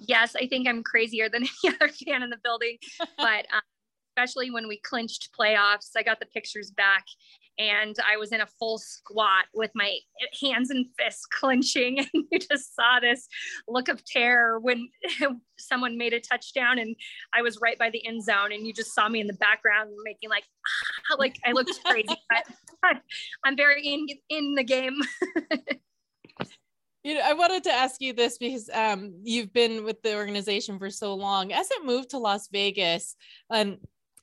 Yes, 0.00 0.34
I 0.36 0.46
think 0.46 0.68
I'm 0.68 0.82
crazier 0.82 1.28
than 1.28 1.46
any 1.64 1.74
other 1.74 1.88
fan 1.88 2.22
in 2.22 2.30
the 2.30 2.38
building, 2.42 2.78
but 3.16 3.46
um, 3.52 3.62
especially 4.18 4.50
when 4.50 4.66
we 4.66 4.78
clinched 4.78 5.30
playoffs, 5.38 5.90
I 5.96 6.02
got 6.02 6.18
the 6.18 6.26
pictures 6.26 6.72
back 6.72 7.04
and 7.56 7.96
I 8.04 8.16
was 8.16 8.32
in 8.32 8.40
a 8.40 8.46
full 8.46 8.78
squat 8.78 9.44
with 9.54 9.70
my 9.74 9.96
hands 10.40 10.70
and 10.70 10.86
fists 10.98 11.26
clenching. 11.30 11.98
And 12.00 12.24
you 12.30 12.38
just 12.38 12.74
saw 12.74 12.98
this 13.00 13.28
look 13.68 13.88
of 13.88 14.04
terror 14.04 14.58
when 14.58 14.88
someone 15.58 15.96
made 15.96 16.14
a 16.14 16.20
touchdown 16.20 16.78
and 16.78 16.96
I 17.32 17.42
was 17.42 17.58
right 17.60 17.78
by 17.78 17.90
the 17.90 18.04
end 18.06 18.24
zone. 18.24 18.52
And 18.52 18.66
you 18.66 18.72
just 18.72 18.94
saw 18.94 19.08
me 19.08 19.20
in 19.20 19.28
the 19.28 19.34
background 19.34 19.90
making 20.04 20.30
like, 20.30 20.44
ah, 21.12 21.16
like 21.18 21.36
I 21.46 21.52
looked 21.52 21.72
crazy, 21.84 22.08
but 22.82 23.00
I'm 23.44 23.56
very 23.56 23.86
in, 23.86 24.06
in 24.30 24.54
the 24.54 24.64
game. 24.64 24.98
You 27.04 27.14
know, 27.14 27.22
I 27.24 27.32
wanted 27.32 27.64
to 27.64 27.72
ask 27.72 28.00
you 28.00 28.12
this 28.12 28.38
because 28.38 28.68
um, 28.74 29.14
you've 29.22 29.52
been 29.52 29.84
with 29.84 30.02
the 30.02 30.16
organization 30.16 30.78
for 30.78 30.90
so 30.90 31.14
long. 31.14 31.52
As 31.52 31.70
it 31.70 31.84
moved 31.84 32.10
to 32.10 32.18
Las 32.18 32.48
Vegas, 32.48 33.16
um, 33.50 33.78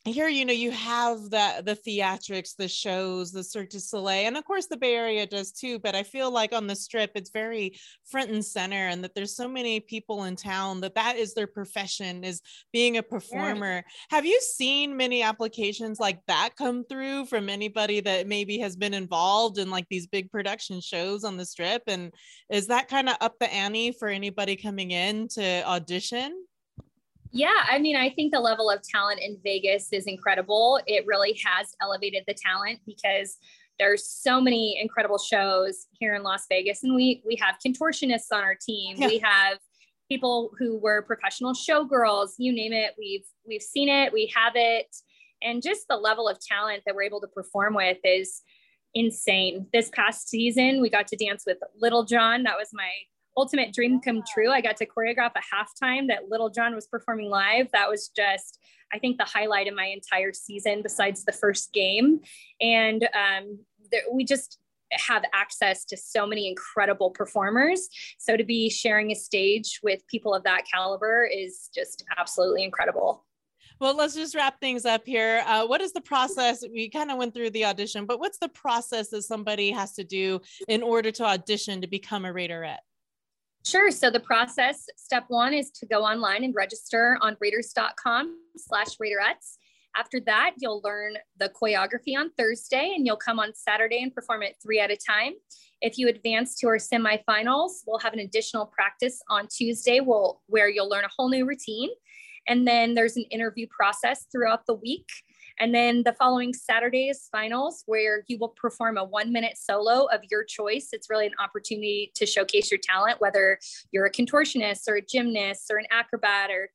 here 0.06 0.28
you 0.28 0.46
know 0.46 0.54
you 0.54 0.72
have 0.72 1.30
the 1.30 1.64
the 1.66 1.76
theatrics 1.76 2.56
the 2.56 2.68
shows 2.68 3.32
the 3.32 3.44
cirque 3.44 3.70
du 3.70 3.80
soleil 3.80 4.28
and 4.28 4.38
of 4.38 4.46
course 4.46 4.68
the 4.68 4.78
bay 4.78 4.96
area 4.96 5.26
does 5.26 5.52
too 5.52 5.80
but 5.80 5.96
i 5.96 6.04
feel 6.04 6.30
like 6.32 6.54
on 6.54 6.68
the 6.68 6.76
strip 6.76 7.12
it's 7.16 7.32
very 7.32 7.78
front 8.06 8.30
and 8.30 8.46
center 8.46 8.88
and 8.88 9.04
that 9.04 9.16
there's 9.16 9.36
so 9.36 9.48
many 9.48 9.80
people 9.80 10.26
in 10.26 10.36
town 10.36 10.80
that 10.80 10.96
that 10.96 11.16
is 11.18 11.34
their 11.34 11.48
profession 11.48 12.24
is 12.24 12.42
being 12.72 12.98
a 12.98 13.04
performer. 13.04 13.76
Yeah. 13.76 13.82
have 14.10 14.26
you 14.26 14.40
seen 14.42 14.96
many 14.96 15.22
applications 15.22 16.00
like 16.00 16.20
that 16.28 16.52
come 16.58 16.84
through 16.86 17.26
from 17.26 17.50
anybody 17.50 18.00
that 18.02 18.28
maybe 18.28 18.60
has 18.60 18.76
been 18.76 18.94
involved 18.94 19.58
in 19.58 19.70
like 19.70 19.88
these 19.90 20.08
big 20.08 20.32
production 20.32 20.82
shows 20.82 21.24
on 21.24 21.38
the 21.38 21.46
strip? 21.46 21.84
And 21.88 22.14
is 22.50 22.68
that 22.68 22.88
kind 22.88 23.10
of 23.10 23.16
up 23.22 23.36
the 23.40 23.52
ante 23.54 23.92
for 23.92 24.08
anybody 24.08 24.56
coming 24.56 24.92
in 24.92 25.28
to 25.30 25.66
audition 25.68 26.46
yeah, 27.36 27.66
I 27.70 27.80
mean, 27.80 27.98
I 27.98 28.10
think 28.10 28.32
the 28.32 28.40
level 28.40 28.70
of 28.70 28.82
talent 28.82 29.20
in 29.20 29.38
Vegas 29.44 29.92
is 29.92 30.06
incredible. 30.06 30.80
It 30.88 31.06
really 31.06 31.38
has 31.44 31.76
elevated 31.82 32.24
the 32.28 32.34
talent 32.34 32.80
because 32.86 33.38
there's 33.78 34.10
so 34.10 34.40
many 34.40 34.80
incredible 34.82 35.18
shows 35.18 35.88
here 35.92 36.16
in 36.16 36.24
Las 36.24 36.46
Vegas, 36.48 36.84
and 36.84 36.96
we 36.96 37.22
we 37.26 37.36
have 37.36 37.58
contortionists 37.66 38.32
on 38.32 38.42
our 38.42 38.56
team. 38.56 38.96
Yeah. 38.98 39.08
We 39.08 39.18
have 39.20 39.58
people 40.10 40.52
who 40.58 40.78
were 40.78 41.02
professional 41.02 41.54
showgirls. 41.54 42.36
You 42.38 42.54
name 42.54 42.72
it, 42.72 42.94
we've 42.98 43.26
we've 43.46 43.62
seen 43.62 43.90
it, 43.90 44.14
we 44.14 44.32
have 44.34 44.54
it, 44.56 44.88
and 45.42 45.62
just 45.62 45.90
the 45.90 45.98
level 45.98 46.30
of 46.30 46.40
talent 46.40 46.84
that 46.86 46.96
we're 46.96 47.04
able 47.04 47.20
to 47.20 47.28
perform 47.28 47.74
with 47.74 47.98
is 48.06 48.44
insane. 48.94 49.68
This 49.74 49.90
past 49.90 50.30
season, 50.30 50.80
we 50.80 50.90
got 50.90 51.08
to 51.08 51.18
dance 51.18 51.44
with 51.46 51.58
Lil 51.82 52.06
Jon. 52.06 52.44
That 52.44 52.58
was 52.58 52.70
my 52.72 52.92
ultimate 53.38 53.74
dream 53.74 54.00
come 54.00 54.24
true. 54.34 54.52
I 54.52 54.62
got 54.62 54.78
to 54.78 54.86
choreograph 54.86 55.32
a 55.36 55.56
halftime 55.56 56.08
that 56.08 56.30
Lil 56.30 56.50
Jon 56.50 56.74
was 56.76 56.88
performing 56.88 57.30
live. 57.30 57.70
That 57.72 57.90
was 57.90 58.10
just, 58.16 58.60
I 58.94 59.00
think, 59.00 59.18
the 59.18 59.26
highlight 59.26 59.68
of 59.68 59.76
my 59.76 59.86
entire 59.86 60.34
season, 60.34 60.82
besides 60.82 61.26
the 61.26 61.32
first 61.32 61.74
game. 61.74 62.22
And 62.62 63.04
um, 63.04 63.60
there, 63.92 64.02
we 64.12 64.24
just 64.24 64.60
have 64.92 65.24
access 65.34 65.84
to 65.86 65.98
so 65.98 66.26
many 66.26 66.48
incredible 66.48 67.10
performers. 67.10 67.90
So 68.18 68.38
to 68.38 68.44
be 68.44 68.70
sharing 68.70 69.12
a 69.12 69.16
stage 69.16 69.80
with 69.84 70.06
people 70.08 70.34
of 70.34 70.44
that 70.44 70.64
caliber 70.72 71.26
is 71.26 71.70
just 71.74 72.06
absolutely 72.18 72.64
incredible. 72.64 73.26
Well, 73.82 73.98
let's 73.98 74.16
just 74.16 74.36
wrap 74.36 74.62
things 74.62 74.86
up 74.86 75.02
here. 75.06 75.44
Uh, 75.46 75.66
what 75.66 75.82
is 75.82 75.92
the 75.92 76.00
process? 76.00 76.64
We 76.72 76.90
kind 76.90 77.12
of 77.12 77.18
went 77.18 77.34
through 77.34 77.50
the 77.50 77.66
audition, 77.66 78.06
but 78.06 78.20
what's 78.20 78.38
the 78.38 78.48
process 78.48 79.10
that 79.10 79.24
somebody 79.24 79.72
has 79.72 79.94
to 79.96 80.06
do 80.06 80.40
in 80.70 80.82
order 80.82 81.12
to 81.12 81.26
audition 81.26 81.82
to 81.82 81.88
become 81.88 82.24
a 82.24 82.30
Raiderette? 82.30 82.78
Sure. 83.66 83.90
So 83.90 84.12
the 84.12 84.20
process, 84.20 84.86
step 84.96 85.26
one 85.28 85.52
is 85.52 85.72
to 85.72 85.88
go 85.88 86.04
online 86.04 86.44
and 86.44 86.54
register 86.54 87.18
on 87.22 87.36
raiders.com 87.42 88.38
slash 88.58 88.98
raiderettes. 89.02 89.58
After 89.98 90.20
that, 90.28 90.52
you'll 90.58 90.82
learn 90.84 91.16
the 91.40 91.50
choreography 91.50 92.16
on 92.16 92.30
Thursday 92.38 92.94
and 92.96 93.08
you'll 93.08 93.16
come 93.16 93.40
on 93.40 93.56
Saturday 93.56 94.04
and 94.04 94.14
perform 94.14 94.44
it 94.44 94.58
three 94.62 94.80
at 94.80 94.92
a 94.92 94.98
time. 94.98 95.34
If 95.82 95.98
you 95.98 96.10
advance 96.10 96.56
to 96.60 96.68
our 96.68 96.78
semifinals, 96.78 97.72
we'll 97.88 98.00
have 98.00 98.14
an 98.14 98.20
additional 98.20 98.68
practice 98.68 99.20
on 99.30 99.48
Tuesday 99.48 100.00
where 100.00 100.70
you'll 100.70 100.90
learn 100.90 101.06
a 101.06 101.10
whole 101.18 101.30
new 101.30 101.48
routine. 101.48 101.90
And 102.48 102.68
then 102.68 102.94
there's 102.94 103.18
an 103.18 103.26
interview 103.32 103.66
process 103.76 104.28
throughout 104.32 104.68
the 104.68 104.76
week. 104.76 105.08
And 105.60 105.74
then 105.74 106.04
the 106.04 106.14
following 106.14 106.54
Saturday 106.54 107.08
is 107.08 107.30
finals, 107.32 107.84
where 107.86 108.24
you 108.28 108.38
will 108.38 108.50
perform 108.50 108.98
a 108.98 109.04
one 109.04 109.32
minute 109.32 109.58
solo 109.58 110.06
of 110.06 110.22
your 110.30 110.44
choice. 110.44 110.90
It's 110.92 111.10
really 111.10 111.28
an 111.28 111.34
opportunity 111.40 112.12
to 112.16 112.26
showcase 112.26 112.72
your 112.72 112.80
talent, 112.84 113.22
whether 113.22 113.60
you're 113.92 114.06
a 114.06 114.12
contortionist 114.12 114.88
or 114.88 114.96
a 114.96 115.02
gymnast 115.02 115.72
or 115.72 115.78
an 115.78 115.86
acrobat 115.92 116.52
or 116.52 116.70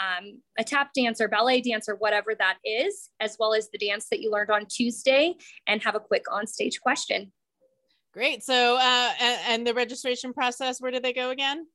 um, 0.00 0.40
a 0.58 0.64
tap 0.64 0.90
dancer, 0.92 1.28
ballet 1.28 1.60
dancer, 1.60 1.94
whatever 1.94 2.34
that 2.34 2.58
is, 2.64 3.10
as 3.20 3.36
well 3.38 3.54
as 3.54 3.70
the 3.70 3.78
dance 3.78 4.08
that 4.10 4.20
you 4.20 4.30
learned 4.30 4.50
on 4.50 4.66
Tuesday, 4.66 5.34
and 5.66 5.82
have 5.82 5.94
a 5.94 6.00
quick 6.00 6.24
on 6.32 6.46
stage 6.46 6.80
question. 6.80 7.32
Great. 8.12 8.42
So, 8.42 8.76
uh, 8.76 9.12
and, 9.20 9.40
and 9.48 9.66
the 9.66 9.74
registration 9.74 10.32
process, 10.32 10.80
where 10.80 10.90
do 10.90 11.00
they 11.00 11.12
go 11.12 11.30
again? 11.30 11.66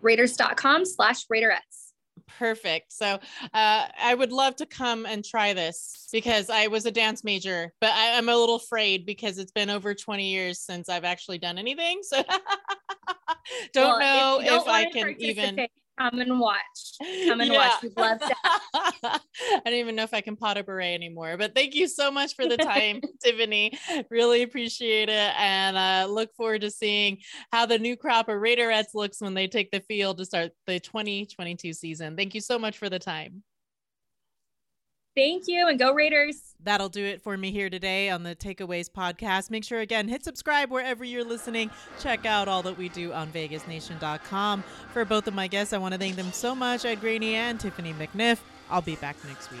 Raiders.com 0.00 0.84
slash 0.84 1.26
Raiderettes. 1.26 1.81
Perfect. 2.26 2.92
So 2.92 3.06
uh, 3.06 3.18
I 3.52 4.14
would 4.14 4.32
love 4.32 4.56
to 4.56 4.66
come 4.66 5.06
and 5.06 5.24
try 5.24 5.52
this 5.54 6.08
because 6.12 6.50
I 6.50 6.66
was 6.66 6.86
a 6.86 6.90
dance 6.90 7.24
major, 7.24 7.72
but 7.80 7.90
I, 7.90 8.18
am 8.18 8.28
a 8.28 8.36
little 8.36 8.56
afraid 8.56 9.06
because 9.06 9.38
it's 9.38 9.52
been 9.52 9.70
over 9.70 9.94
20 9.94 10.28
years 10.28 10.60
since 10.60 10.88
I've 10.88 11.04
actually 11.04 11.38
done 11.38 11.58
anything. 11.58 12.00
So 12.02 12.22
don't 13.72 13.98
well, 13.98 14.40
know 14.40 14.44
if, 14.44 14.62
if 14.62 14.68
I 14.68 14.90
can 14.90 15.16
even 15.18 15.66
come 15.98 16.20
and 16.20 16.40
watch. 16.40 16.58
Come 17.26 17.40
and 17.40 17.52
yeah. 17.52 17.58
watch. 17.58 17.82
We'd 17.82 17.96
love 17.96 18.18
to. 18.20 18.34
I 18.74 19.60
don't 19.64 19.74
even 19.74 19.96
know 19.96 20.02
if 20.02 20.14
I 20.14 20.20
can 20.20 20.36
pas 20.36 20.54
de 20.54 20.62
bourrée 20.62 20.94
anymore, 20.94 21.36
but 21.36 21.54
thank 21.54 21.74
you 21.74 21.88
so 21.88 22.10
much 22.10 22.34
for 22.34 22.46
the 22.46 22.56
time, 22.58 23.00
Tiffany. 23.22 23.78
Really 24.10 24.42
appreciate 24.42 25.08
it. 25.08 25.34
And 25.38 25.76
uh, 25.76 26.12
look 26.12 26.34
forward 26.34 26.62
to 26.62 26.70
seeing 26.70 27.18
how 27.52 27.66
the 27.66 27.78
new 27.78 27.96
crop 27.96 28.28
of 28.28 28.36
Raiderettes 28.36 28.94
looks 28.94 29.20
when 29.20 29.34
they 29.34 29.46
take 29.46 29.70
the 29.70 29.80
field 29.80 30.18
to 30.18 30.24
start 30.24 30.52
the 30.66 30.80
2022 30.80 31.72
season. 31.72 32.16
Thank 32.16 32.34
you 32.34 32.40
so 32.40 32.58
much 32.58 32.78
for 32.78 32.88
the 32.88 32.98
time. 32.98 33.42
Thank 35.14 35.44
you 35.46 35.68
and 35.68 35.78
go 35.78 35.92
Raiders. 35.92 36.54
That'll 36.62 36.88
do 36.88 37.04
it 37.04 37.20
for 37.20 37.36
me 37.36 37.50
here 37.50 37.68
today 37.68 38.08
on 38.08 38.22
the 38.22 38.34
Takeaways 38.34 38.88
podcast. 38.88 39.50
Make 39.50 39.64
sure 39.64 39.80
again, 39.80 40.08
hit 40.08 40.24
subscribe 40.24 40.70
wherever 40.70 41.04
you're 41.04 41.24
listening. 41.24 41.70
Check 42.00 42.24
out 42.24 42.48
all 42.48 42.62
that 42.62 42.78
we 42.78 42.88
do 42.88 43.12
on 43.12 43.30
vegasnation.com. 43.30 44.64
For 44.92 45.04
both 45.04 45.26
of 45.26 45.34
my 45.34 45.48
guests, 45.48 45.74
I 45.74 45.78
want 45.78 45.92
to 45.92 45.98
thank 45.98 46.16
them 46.16 46.32
so 46.32 46.54
much, 46.54 46.84
Ed 46.84 47.00
Graney 47.00 47.34
and 47.34 47.60
Tiffany 47.60 47.92
McNiff. 47.92 48.40
I'll 48.70 48.80
be 48.80 48.96
back 48.96 49.16
next 49.26 49.50
week. 49.50 49.60